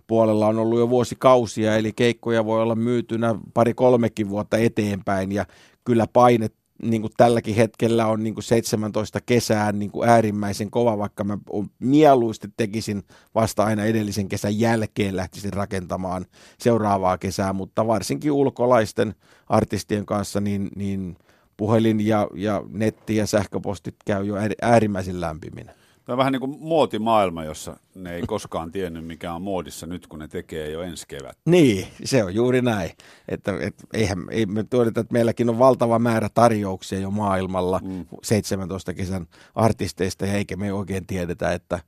[0.08, 5.45] puolella on ollut jo vuosikausia, eli keikkoja voi olla myytynä pari-kolmekin vuotta eteenpäin, ja
[5.84, 6.49] kyllä paine
[6.82, 11.38] niin kuin tälläkin hetkellä on niin kuin 17 kesään niin kuin äärimmäisen kova, vaikka mä
[11.80, 13.03] mieluusti tekisin
[13.36, 16.26] vasta aina edellisen kesän jälkeen lähtisin rakentamaan
[16.60, 19.16] seuraavaa kesää, mutta varsinkin ulkolaisten
[19.47, 21.18] artistien kanssa niin, niin
[21.58, 25.74] puhelin ja, ja netti ja sähköpostit käy jo äärimmäisen lämpiminä.
[26.08, 30.08] Tämä on vähän niin kuin muotimaailma, jossa ne ei koskaan tiennyt, mikä on muodissa nyt,
[30.08, 31.38] kun ne tekee jo ensi kevät.
[31.45, 32.91] Niin, se on juuri näin.
[33.28, 38.05] Että, et, eihän, ei me tuodeta, että meilläkin on valtava määrä tarjouksia jo maailmalla mm.
[38.24, 41.80] 17 kesän artisteista, ja eikä me oikein tiedetä, että,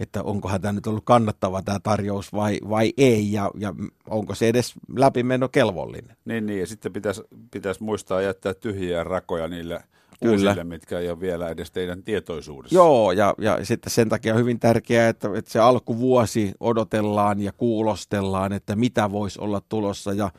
[0.00, 3.74] että onkohan tämä nyt ollut kannattava tämä tarjous vai, vai ei, ja, ja
[4.08, 6.16] onko se edes läpimeno kelvollinen.
[6.24, 9.82] Niin, niin, ja sitten pitäisi, pitäisi muistaa jättää tyhjiä rakoja niille–
[10.20, 10.32] Kyllä.
[10.32, 12.74] uusille, mitkä ei ole vielä edes teidän tietoisuudessa.
[12.74, 17.52] Joo, ja, ja sitten sen takia on hyvin tärkeää, että, että se alkuvuosi odotellaan ja
[17.52, 20.30] kuulostellaan, että mitä voisi olla tulossa, ja,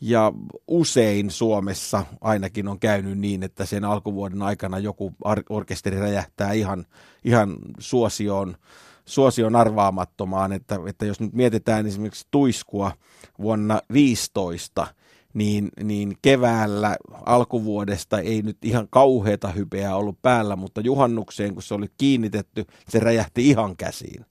[0.00, 0.32] ja
[0.68, 5.12] usein Suomessa ainakin on käynyt niin, että sen alkuvuoden aikana joku
[5.48, 6.86] orkesteri räjähtää ihan,
[7.24, 8.56] ihan suosioon,
[9.04, 12.92] suosion arvaamattomaan, että, että jos nyt mietitään esimerkiksi Tuiskua
[13.38, 14.86] vuonna 15,
[15.34, 21.74] niin, niin keväällä alkuvuodesta ei nyt ihan kauheata hypeä ollut päällä, mutta juhannukseen, kun se
[21.74, 24.26] oli kiinnitetty, se räjähti ihan käsiin.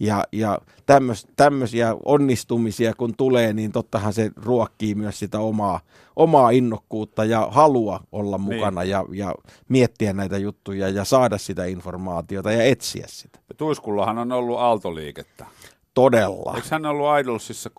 [0.00, 5.80] Ja, ja tämmös, tämmöisiä onnistumisia kun tulee, niin tottahan se ruokkii myös sitä omaa,
[6.16, 8.54] omaa innokkuutta ja halua olla niin.
[8.54, 8.90] mukana niin.
[8.90, 9.34] ja, ja
[9.68, 13.38] miettiä näitä juttuja ja saada sitä informaatiota ja etsiä sitä.
[13.48, 15.46] Ja Tuiskullahan on ollut aaltoliikettä.
[15.94, 16.52] Todella.
[16.56, 17.70] Eikö hän ollut Idolsissa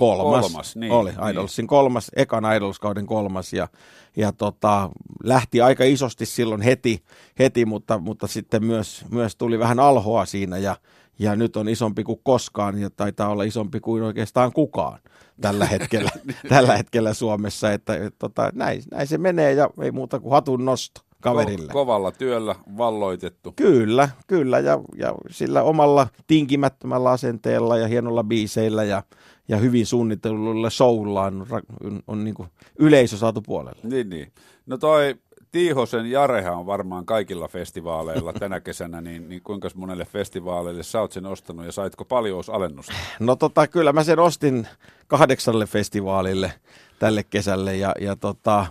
[0.00, 0.44] kolmas.
[0.44, 1.68] kolmas niin, oli, Idolsin niin.
[1.68, 3.68] kolmas, ekan Idolskauden kolmas ja,
[4.16, 4.90] ja tota,
[5.24, 7.04] lähti aika isosti silloin heti,
[7.38, 10.76] heti mutta, mutta sitten myös, myös tuli vähän alhoa siinä ja,
[11.18, 14.98] ja nyt on isompi kuin koskaan ja taitaa olla isompi kuin oikeastaan kukaan
[15.40, 16.10] tällä hetkellä,
[16.48, 20.64] tällä hetkellä Suomessa, että et, tota, näin, näin se menee ja ei muuta kuin hatun
[20.64, 21.70] nosto kaverille.
[21.70, 23.52] Ko- kovalla työllä valloitettu.
[23.56, 29.02] Kyllä, kyllä ja, ja sillä omalla tinkimättömällä asenteella ja hienolla biiseillä ja,
[29.48, 31.46] ja hyvin suunnitellulla showlla on,
[31.84, 32.34] on, on niin
[32.78, 33.80] yleisö saatu puolelle.
[33.82, 34.32] Niin, niin.
[34.66, 35.14] No toi
[35.52, 41.12] Tiihosen Jarehan on varmaan kaikilla festivaaleilla tänä kesänä, niin, niin kuinka monelle festivaaleille sä oot
[41.12, 42.92] sen ostanut ja saitko paljon alennusta?
[43.20, 44.68] No tota, kyllä mä sen ostin
[45.06, 46.52] kahdeksalle festivaalille
[46.98, 48.66] tälle kesälle ja, ja tota,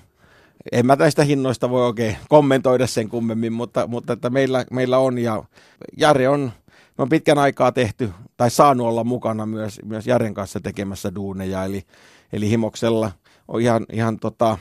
[0.72, 5.18] en mä näistä hinnoista voi oikein kommentoida sen kummemmin, mutta, mutta että meillä, meillä on
[5.18, 5.44] ja
[5.98, 6.52] Jare on,
[6.98, 11.66] me on pitkän aikaa tehty tai saanut olla mukana myös, myös Jaren kanssa tekemässä duuneja,
[11.66, 11.84] eli,
[12.34, 13.12] eli Himoksella
[13.48, 14.58] on ihan, ihan tota,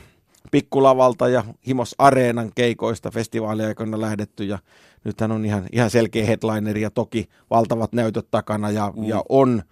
[0.51, 4.59] pikkulavalta ja Himos Areenan keikoista festivaaliaikoina lähdetty ja
[5.03, 9.03] nythän on ihan, ihan selkeä headlineri ja toki valtavat näytöt takana ja, mm.
[9.03, 9.63] ja on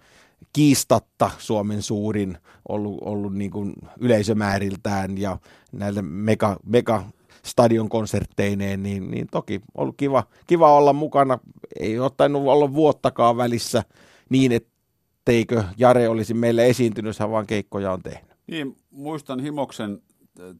[0.52, 5.38] kiistatta Suomen suurin ollut, ollut niin kuin yleisömääriltään ja
[5.72, 7.04] näille mega, mega
[7.42, 11.38] stadion konsertteineen, niin, niin toki ollut kiva, kiva olla mukana.
[11.80, 12.10] Ei ole
[12.50, 13.84] olla vuottakaan välissä
[14.28, 18.30] niin, etteikö Jare olisi meille esiintynyt, hän vaan keikkoja on tehnyt.
[18.46, 20.02] Niin, muistan Himoksen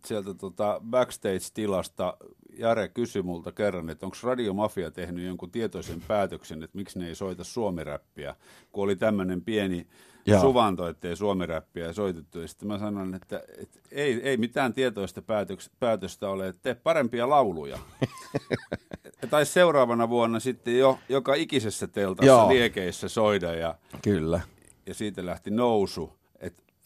[0.06, 2.16] sieltä tota backstage-tilasta
[2.58, 7.14] Jare kysyi multa kerran, että onko Radiomafia tehnyt jonkun tietoisen päätöksen, että miksi ne ei
[7.14, 8.34] soita suomiräppiä,
[8.72, 9.86] kun oli tämmöinen pieni
[10.26, 10.40] Joo.
[10.40, 12.40] suvanto, ettei suomiräppiä soitettu.
[12.40, 16.74] Ja sitten mä sanoin, että, että ei, ei mitään tietoista päätöks, päätöstä ole, että tee
[16.74, 17.78] parempia lauluja.
[19.30, 22.48] tai seuraavana vuonna sitten jo joka ikisessä teltassa Joo.
[22.48, 23.54] liekeissä soida.
[23.54, 24.40] Ja, Kyllä.
[24.86, 26.17] Ja siitä lähti nousu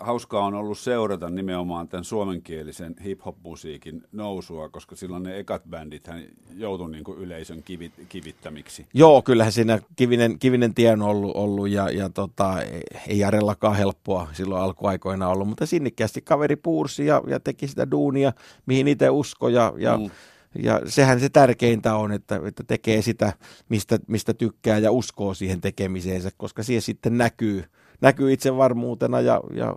[0.05, 6.23] hauskaa on ollut seurata nimenomaan tämän suomenkielisen hip-hop-musiikin nousua, koska silloin ne ekat bändit hän
[6.55, 8.87] joutui niin kuin yleisön kivit, kivittämiksi.
[8.95, 12.63] Joo, kyllähän siinä kivinen, kivinen tie on ollut, ollut ja, ja tota,
[13.09, 18.33] ei Jarellakaan helppoa silloin alkuaikoina ollut, mutta sinnikkäästi kaveri puursi ja, ja teki sitä duunia,
[18.67, 20.11] mihin itse uskoi ja, ja mm.
[20.55, 23.33] Ja sehän se tärkeintä on, että, että tekee sitä,
[23.69, 27.65] mistä, mistä tykkää ja uskoo siihen tekemiseensä, koska siihen sitten näkyy,
[28.03, 29.77] näkyy itsevarmuutena ja, ja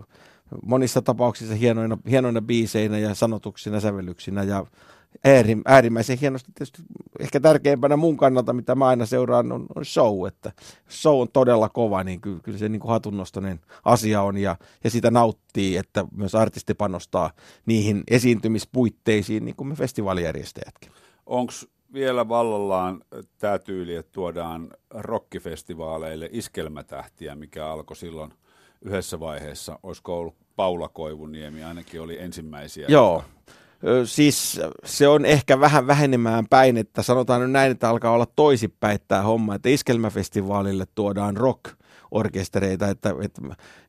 [0.66, 4.66] monissa tapauksissa hienoina, hienoina biiseinä ja sanotuksina, sävellyksinä ja
[5.64, 6.82] äärimmäisen hienosti tietysti
[7.20, 10.52] ehkä tärkeimpänä mun kannalta, mitä mä aina seuraan, on, on show, että
[10.90, 14.90] show on todella kova, niin kyllä, kyllä se niin kuin hatunnostoinen asia on ja, ja
[14.90, 17.30] sitä nauttii, että myös artisti panostaa
[17.66, 20.92] niihin esiintymispuitteisiin, niin kuin me festivaalijärjestäjätkin.
[21.26, 21.52] Onko
[21.92, 23.02] vielä vallallaan
[23.38, 28.32] tämä tyyli, että tuodaan rockifestivaaleille iskelmätähtiä, mikä alkoi silloin
[28.82, 29.78] yhdessä vaiheessa.
[29.82, 32.86] Olisiko ollut Paula Koivuniemi, ainakin oli ensimmäisiä.
[32.88, 33.24] Joo,
[34.04, 38.98] siis se on ehkä vähän vähenemään päin, että sanotaan nyt näin, että alkaa olla toisipäin
[39.08, 41.62] tämä homma, että iskelmäfestivaalille tuodaan rock
[42.16, 43.42] orkestereita, että, että,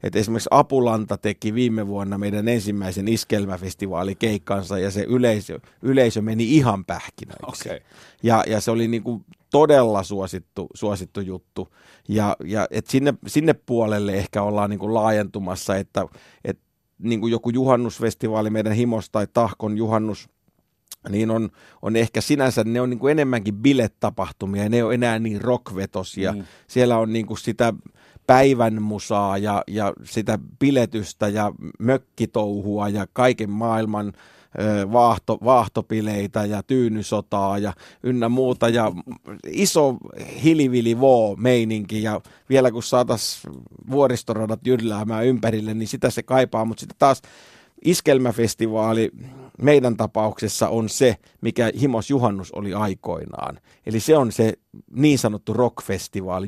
[0.04, 6.86] että esimerkiksi Apulanta teki viime vuonna meidän ensimmäisen iskelmäfestivaalikeikkansa ja se yleisö, yleisö meni ihan
[6.86, 7.70] pähkinöiksi.
[7.70, 7.80] Okay.
[8.24, 11.68] Ja, ja se oli niin kuin todella suosittu, suosittu juttu.
[12.08, 16.06] Ja, ja et sinne, sinne puolelle ehkä ollaan niin kuin laajentumassa, että,
[16.44, 16.64] että
[17.00, 20.30] niin kuin joku juhannusfestivaali, meidän Himos tai Tahkon juhannus,
[21.10, 21.50] niin on,
[21.82, 26.34] on ehkä sinänsä, ne on niin kuin enemmänkin bilettapahtumia, ne on enää niin rockvetosia.
[26.34, 26.44] Mm.
[26.68, 27.74] Siellä on niin kuin sitä
[28.28, 34.14] päivän musaa ja, ja sitä biletystä ja mökkitouhua ja kaiken maailman
[34.92, 37.74] vaahto, vaahtopileitä ja tyynysotaa ja
[38.04, 38.70] ynnä muuta.
[38.70, 38.92] Ja
[39.48, 39.98] iso
[40.44, 43.54] hilivili voo meininki ja vielä kun saataisiin
[43.92, 47.22] vuoristoradat jylläämään ympärille, niin sitä se kaipaa, mutta sitten taas
[47.86, 49.12] iskelmäfestivaali
[49.62, 53.60] meidän tapauksessa on se, mikä Himos Juhannus oli aikoinaan.
[53.86, 54.54] Eli se on se
[54.92, 56.48] niin sanottu rockfestivaali,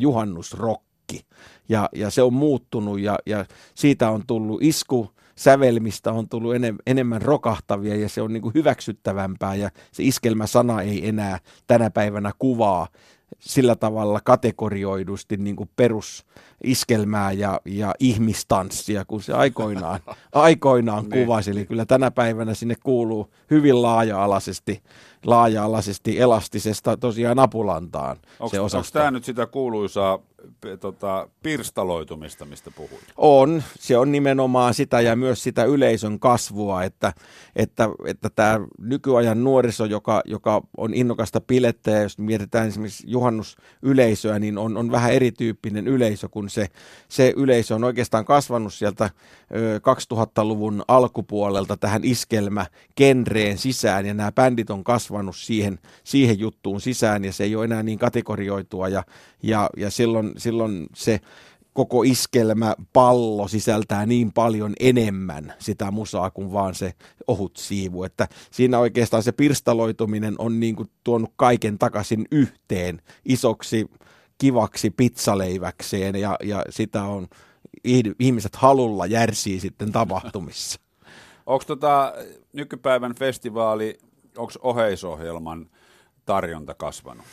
[1.13, 1.19] juhannusrokki.
[1.69, 3.45] Ja, ja se on muuttunut ja, ja
[3.75, 8.53] siitä on tullut isku sävelmistä on tullut enem, enemmän rokahtavia ja se on niin kuin
[8.53, 12.87] hyväksyttävämpää ja se iskelmäsana ei enää tänä päivänä kuvaa
[13.39, 16.25] sillä tavalla kategorioidusti niin kuin perus
[16.63, 19.99] iskelmää ja, ja ihmistanssia, kun se aikoinaan,
[20.31, 21.23] aikoinaan Niin.
[21.25, 21.51] kuvasi.
[21.51, 24.83] Eli kyllä tänä päivänä sinne kuuluu hyvin laaja-alaisesti,
[25.25, 28.99] laaja-alaisesti elastisesta tosiaan apulantaan se Onko osasto.
[28.99, 30.19] tämä nyt sitä kuuluisaa
[30.79, 33.03] tota, pirstaloitumista, mistä puhuit?
[33.17, 37.13] On, se on nimenomaan sitä ja myös sitä yleisön kasvua, että,
[37.55, 44.39] että, että tämä nykyajan nuoriso, joka, joka on innokasta pilettä ja jos mietitään esimerkiksi juhannusyleisöä,
[44.39, 46.67] niin on, on vähän erityyppinen yleisö, kun se,
[47.07, 49.09] se yleisö on oikeastaan kasvanut sieltä
[49.55, 49.81] ö,
[50.13, 57.33] 2000-luvun alkupuolelta tähän iskelmäkenreen sisään ja nämä bändit on kasvanut siihen, siihen juttuun sisään ja
[57.33, 59.03] se ei ole enää niin kategorioitua ja,
[59.43, 61.19] ja, ja silloin, silloin se
[61.73, 66.93] koko iskelmäpallo sisältää niin paljon enemmän sitä musaa kuin vaan se
[67.27, 68.03] ohut siivu.
[68.03, 73.89] Että siinä oikeastaan se pirstaloituminen on niin kuin tuonut kaiken takaisin yhteen isoksi
[74.37, 77.27] kivaksi pizzaleiväkseen ja, ja sitä on
[77.87, 80.79] ih- ihmiset halulla järsii sitten tapahtumissa.
[81.45, 82.13] Onko tota,
[82.53, 83.97] nykypäivän festivaali,
[84.37, 85.69] onko oheisohjelman
[86.25, 87.25] tarjonta kasvanut?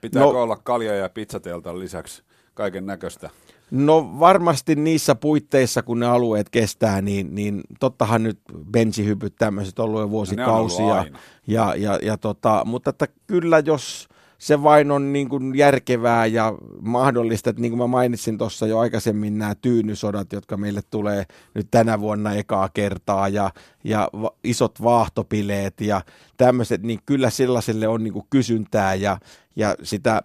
[0.00, 2.22] Pitääkö No- olla kalja- ja pizzateltan lisäksi
[2.60, 3.30] kaiken näköistä?
[3.70, 8.40] No varmasti niissä puitteissa, kun ne alueet kestää, niin, niin tottahan nyt
[8.72, 10.84] bensihypyt tämmöiset on ollut jo vuosikausia.
[10.84, 11.18] ollut aina.
[11.46, 14.08] ja, ja, ja tota, mutta että kyllä jos
[14.38, 18.78] se vain on niin kuin järkevää ja mahdollista, että niin kuin mä mainitsin tuossa jo
[18.78, 23.50] aikaisemmin nämä tyynysodat, jotka meille tulee nyt tänä vuonna ekaa kertaa ja,
[23.84, 26.00] ja va- isot vaahtopileet ja
[26.36, 29.18] tämmöiset, niin kyllä sellaiselle on niin kuin kysyntää ja,
[29.56, 30.22] ja sitä,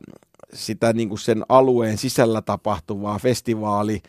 [0.55, 4.01] sitä niin kuin sen alueen sisällä tapahtuvaa festivaali,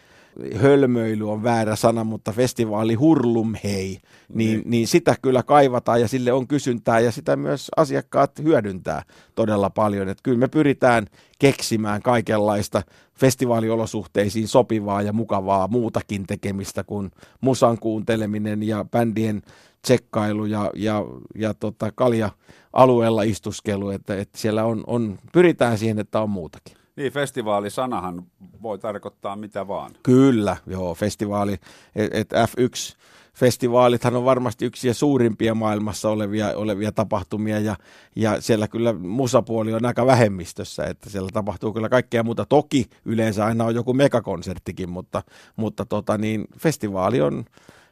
[0.54, 3.98] hölmöily on väärä sana, mutta festivaali hurlum hei,
[4.34, 9.02] niin, niin sitä kyllä kaivataan ja sille on kysyntää ja sitä myös asiakkaat hyödyntää
[9.34, 10.08] todella paljon.
[10.08, 11.06] Että kyllä me pyritään
[11.38, 12.82] keksimään kaikenlaista
[13.14, 19.42] festivaaliolosuhteisiin sopivaa ja mukavaa muutakin tekemistä kuin musan kuunteleminen ja bändien
[19.82, 21.04] tsekkailu ja, ja,
[21.34, 22.30] ja tota kalja
[22.72, 26.76] alueella istuskelu, että, että siellä on, on, pyritään siihen, että on muutakin.
[26.96, 28.22] Niin, festivaalisanahan
[28.62, 29.90] voi tarkoittaa mitä vaan.
[30.02, 31.52] Kyllä, joo, festivaali,
[31.96, 32.96] että et F1
[33.36, 37.76] festivaalithan on varmasti yksi suurimpia maailmassa olevia, olevia tapahtumia ja,
[38.16, 42.46] ja siellä kyllä musapuoli on aika vähemmistössä, että siellä tapahtuu kyllä kaikkea muuta.
[42.48, 45.22] Toki yleensä aina on joku megakonserttikin, mutta,
[45.56, 47.44] mutta tota niin, festivaali on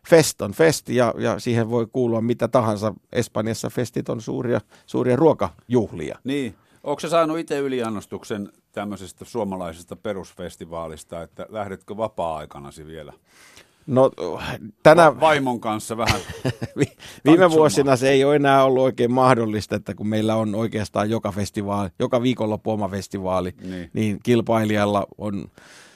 [0.09, 2.95] fest on fest ja, ja siihen voi kuulua mitä tahansa.
[3.13, 6.19] Espanjassa festit on suuria, suuria ruokajuhlia.
[6.25, 13.13] Niin, onko se saanut itse yliannostuksen tämmöisestä suomalaisesta perusfestivaalista, että lähdetkö vapaa-aikanasi vielä?
[13.87, 14.11] No
[14.83, 16.21] tänä, Vaimon kanssa vähän
[16.79, 21.11] Vi- Viime vuosina se ei ole enää ollut oikein mahdollista, että kun meillä on oikeastaan
[21.11, 25.49] joka festivaali, joka viikonloppu oma festivaali, niin, niin kilpailijalla on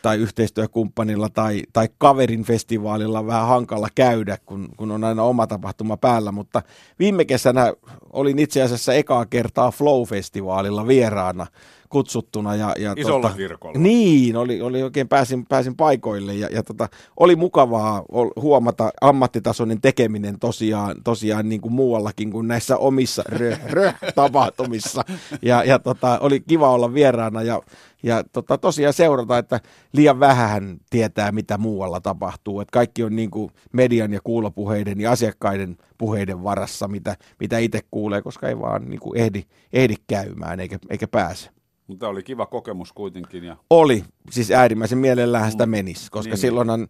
[0.03, 5.96] tai yhteistyökumppanilla tai, tai kaverin festivaalilla vähän hankala käydä, kun, kun on aina oma tapahtuma
[5.96, 6.62] päällä, mutta
[6.99, 7.72] viime kesänä
[8.12, 11.46] olin itse asiassa ekaa kertaa Flow-festivaalilla vieraana
[11.89, 12.55] kutsuttuna.
[12.55, 13.78] Ja, ja Isolla kirkolla.
[13.78, 18.05] Niin, oli, oli oikein pääsin, pääsin paikoille ja, ja tota, oli mukavaa
[18.36, 25.05] huomata ammattitasoinen tekeminen tosiaan, tosiaan niin kuin muuallakin kuin näissä omissa rö, rö, tapahtumissa.
[25.43, 27.62] Ja, ja tota, oli kiva olla vieraana ja,
[28.03, 29.61] ja tota, tosiaan seurata, että
[29.93, 32.61] liian vähän tietää, mitä muualla tapahtuu.
[32.61, 37.80] Että kaikki on niin kuin median ja kuulopuheiden ja asiakkaiden puheiden varassa, mitä, mitä itse
[37.91, 41.51] kuulee, koska ei vaan niin kuin ehdi, ehdi käymään eikä, eikä pääse.
[41.89, 43.45] Mutta oli kiva kokemus kuitenkin.
[43.45, 46.89] Ja Oli, siis äärimmäisen mielellään sitä menisi, koska Niin, niin, silloinhan,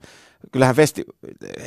[0.53, 1.05] kyllähän festi,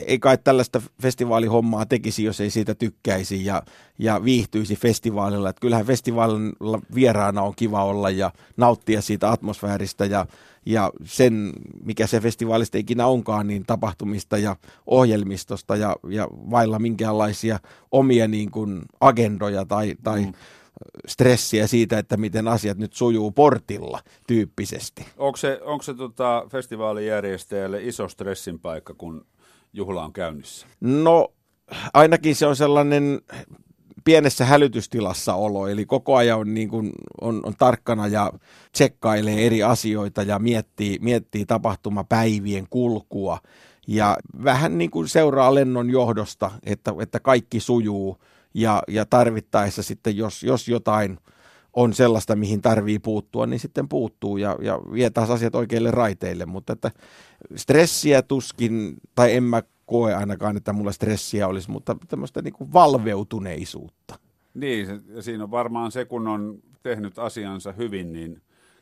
[0.06, 3.64] ei kai tällaista festivaalihommaa tekisi, jos ei siitä tykkäisi ja,
[4.00, 5.50] ja viihtyisi festivaalilla.
[5.50, 10.26] Että kyllähän festivaalilla vieraana on kiva olla ja nauttia siitä atmosfääristä ja,
[10.66, 11.54] ja sen,
[11.84, 14.56] mikä se festivaalista ikinä onkaan, niin tapahtumista ja
[14.88, 17.60] ohjelmistosta ja, ja vailla minkäänlaisia
[17.92, 20.34] omia niin kuin agendoja tai, tai mm.
[21.08, 25.06] Stressiä siitä, että miten asiat nyt sujuu portilla tyyppisesti.
[25.18, 29.26] onko se, onko se tota festivaalijärjestäjälle iso stressin paikka, kun
[29.74, 30.68] juhla on käynnissä?
[30.82, 31.34] No
[31.94, 33.22] ainakin se on sellainen
[34.04, 38.32] pienessä hälytystilassa olo, eli koko ajan on, niin kuin, on, on tarkkana ja
[38.72, 43.40] tsekkailee eri asioita ja miettii, miettii tapahtumapäivien kulkua
[43.88, 48.18] ja vähän niin kuin seuraa lennon johdosta, että, että kaikki sujuu
[48.54, 51.18] ja, ja tarvittaessa sitten, jos, jos jotain
[51.74, 56.46] on sellaista, mihin tarvii puuttua, niin sitten puuttuu ja, ja vie taas asiat oikeille raiteille,
[56.46, 56.92] mutta että
[57.56, 62.74] stressiä tuskin, tai en mä koe ainakaan, että mulla stressiä olisi, mutta tämmöistä niin kuin
[62.74, 64.16] valveutuneisuutta.
[64.54, 68.42] Niin, ja siinä on varmaan se, kun on tehnyt asiansa hyvin, niin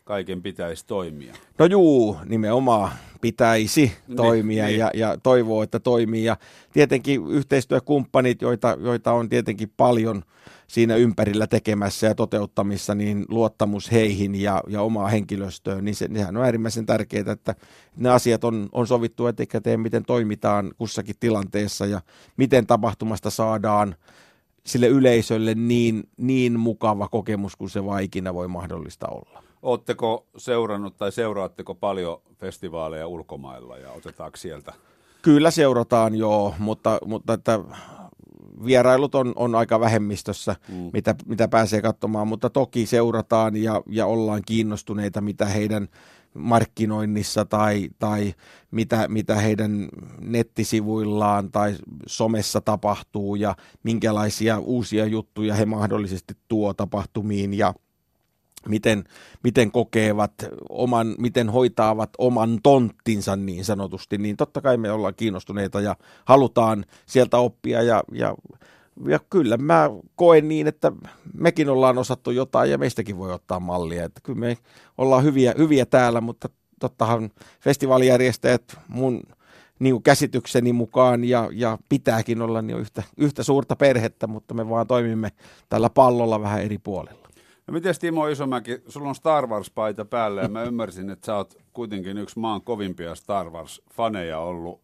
[0.10, 1.34] kaiken pitäisi toimia.
[1.60, 2.91] No juu, nimenomaan
[3.22, 4.80] pitäisi Niin, toimia niin.
[4.80, 6.24] Ja, ja toivoo, että toimii.
[6.24, 6.38] Ja
[6.74, 10.24] tietenkin yhteistyökumppanit, joita, joita on tietenkin paljon
[10.68, 16.38] siinä ympärillä tekemässä ja toteuttamissa, niin luottamus heihin ja, ja omaa henkilöstöön, niin se, nehän
[16.38, 17.55] on äärimmäisen tärkeää, että
[17.97, 22.01] ne asiat on, on sovittu etukäteen, miten toimitaan kussakin tilanteessa ja
[22.38, 23.95] miten tapahtumasta saadaan
[24.66, 29.49] sille yleisölle niin, niin mukava kokemus kuin se vaan ikinä voi mahdollista olla.
[29.62, 34.74] Oletteko seurannut tai seuraatteko paljon festivaaleja ulkomailla ja otetaanko sieltä?
[35.22, 37.60] Kyllä seurataan joo, mutta, mutta että
[38.66, 40.89] vierailut on, on aika vähemmistössä, mm.
[40.93, 45.88] mitä, mitä pääsee katsomaan, mutta toki seurataan ja, ja ollaan kiinnostuneita, mitä heidän
[46.34, 48.34] markkinoinnissa tai, tai
[48.72, 49.89] mitä, mitä heidän
[50.22, 51.76] nettisivuillaan tai
[52.07, 57.74] somessa tapahtuu ja minkälaisia uusia juttuja he mahdollisesti tuo tapahtumiin ja
[58.68, 59.03] miten,
[59.43, 60.34] miten kokevat
[60.70, 65.95] oman, miten hoitaavat oman tonttinsa niin sanotusti, niin totta kai me ollaan kiinnostuneita ja
[66.26, 68.36] halutaan sieltä oppia ja, ja,
[69.07, 70.91] ja kyllä mä koen niin, että
[71.34, 74.57] mekin ollaan osattu jotain ja meistäkin voi ottaa mallia, että kyllä me
[74.97, 76.49] ollaan hyviä, hyviä täällä, mutta
[76.80, 77.30] tottahan
[77.60, 79.24] festivaalijärjestäjät mun
[79.80, 84.88] niin käsitykseni mukaan ja, ja pitääkin olla niin yhtä, yhtä suurta perhettä, mutta me vaan
[84.88, 85.32] toimimme
[85.70, 87.28] tällä pallolla vähän eri puolilla.
[87.70, 91.57] No miten Timo Isomäki, sulla on Star Wars-paita päällä ja mä ymmärsin, että sä oot
[91.74, 94.82] kuitenkin yksi maan kovimpia Star Wars-faneja ollut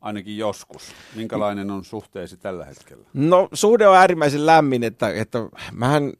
[0.00, 0.82] ainakin joskus.
[1.14, 3.04] Minkälainen on suhteesi tällä hetkellä?
[3.14, 5.38] No suhde on äärimmäisen lämmin, että, että
[5.72, 6.12] mähän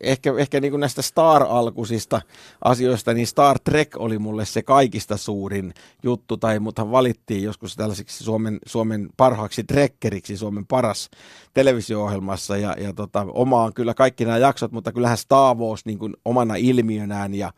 [0.00, 2.20] ehkä, ehkä niin kuin näistä Star-alkuisista
[2.64, 8.24] asioista, niin Star Trek oli mulle se kaikista suurin juttu, tai muthan valittiin joskus tällaiseksi
[8.24, 11.10] Suomen, Suomen parhaaksi trekkeriksi, Suomen paras
[11.54, 16.14] televisio-ohjelmassa, ja, ja tota, omaan kyllä kaikki nämä jaksot, mutta kyllähän Star Wars niin kuin
[16.24, 17.52] omana ilmiönään ja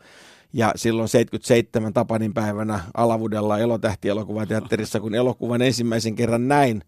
[0.53, 6.83] ja silloin 77 Tapanin päivänä Alavudella elotähtielokuvateatterissa, kun elokuvan ensimmäisen kerran näin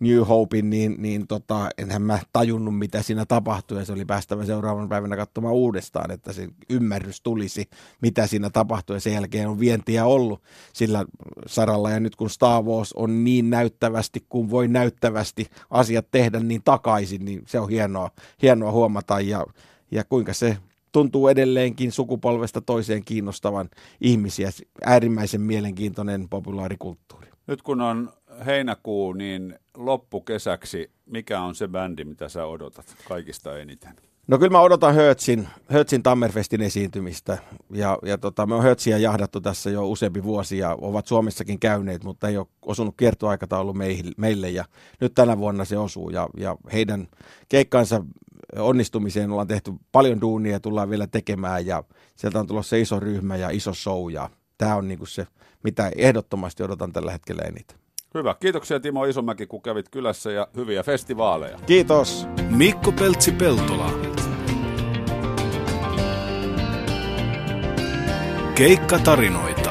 [0.00, 4.44] New Hopein, niin, niin tota, enhän mä tajunnut, mitä siinä tapahtui, ja se oli päästävä
[4.44, 7.68] seuraavan päivänä katsomaan uudestaan, että se ymmärrys tulisi,
[8.02, 10.42] mitä siinä tapahtui, ja sen jälkeen on vientiä ollut
[10.72, 11.04] sillä
[11.46, 16.62] saralla, ja nyt kun Star Wars on niin näyttävästi kuin voi näyttävästi asiat tehdä niin
[16.64, 18.10] takaisin, niin se on hienoa,
[18.42, 19.46] hienoa huomata, ja,
[19.90, 20.56] ja kuinka se
[20.94, 23.68] tuntuu edelleenkin sukupolvesta toiseen kiinnostavan
[24.00, 24.50] ihmisiä.
[24.84, 27.28] Äärimmäisen mielenkiintoinen populaarikulttuuri.
[27.46, 28.12] Nyt kun on
[28.46, 33.96] heinäkuu, niin loppukesäksi, mikä on se bändi, mitä sä odotat kaikista eniten?
[34.26, 37.38] No kyllä mä odotan Hötsin, Hötsin Tammerfestin esiintymistä.
[37.70, 42.04] Ja, ja tota, me on Hötsiä jahdattu tässä jo useampi vuosi ja ovat Suomessakin käyneet,
[42.04, 43.74] mutta ei ole osunut kiertoaikataulu
[44.16, 44.50] meille.
[44.50, 44.64] Ja
[45.00, 47.08] nyt tänä vuonna se osuu ja, ja heidän
[47.48, 48.04] keikkansa
[48.58, 51.84] onnistumiseen ollaan tehty paljon duunia ja tullaan vielä tekemään ja
[52.16, 55.26] sieltä on tulossa iso ryhmä ja iso show ja tämä on niinku se,
[55.62, 57.78] mitä ehdottomasti odotan tällä hetkellä eniten.
[58.14, 58.34] Hyvä.
[58.40, 61.58] Kiitoksia Timo Isomäki, kun kävit kylässä ja hyviä festivaaleja.
[61.66, 62.26] Kiitos.
[62.50, 63.90] Mikko Peltsi-Peltola.
[68.54, 69.63] Keikka tarinoita.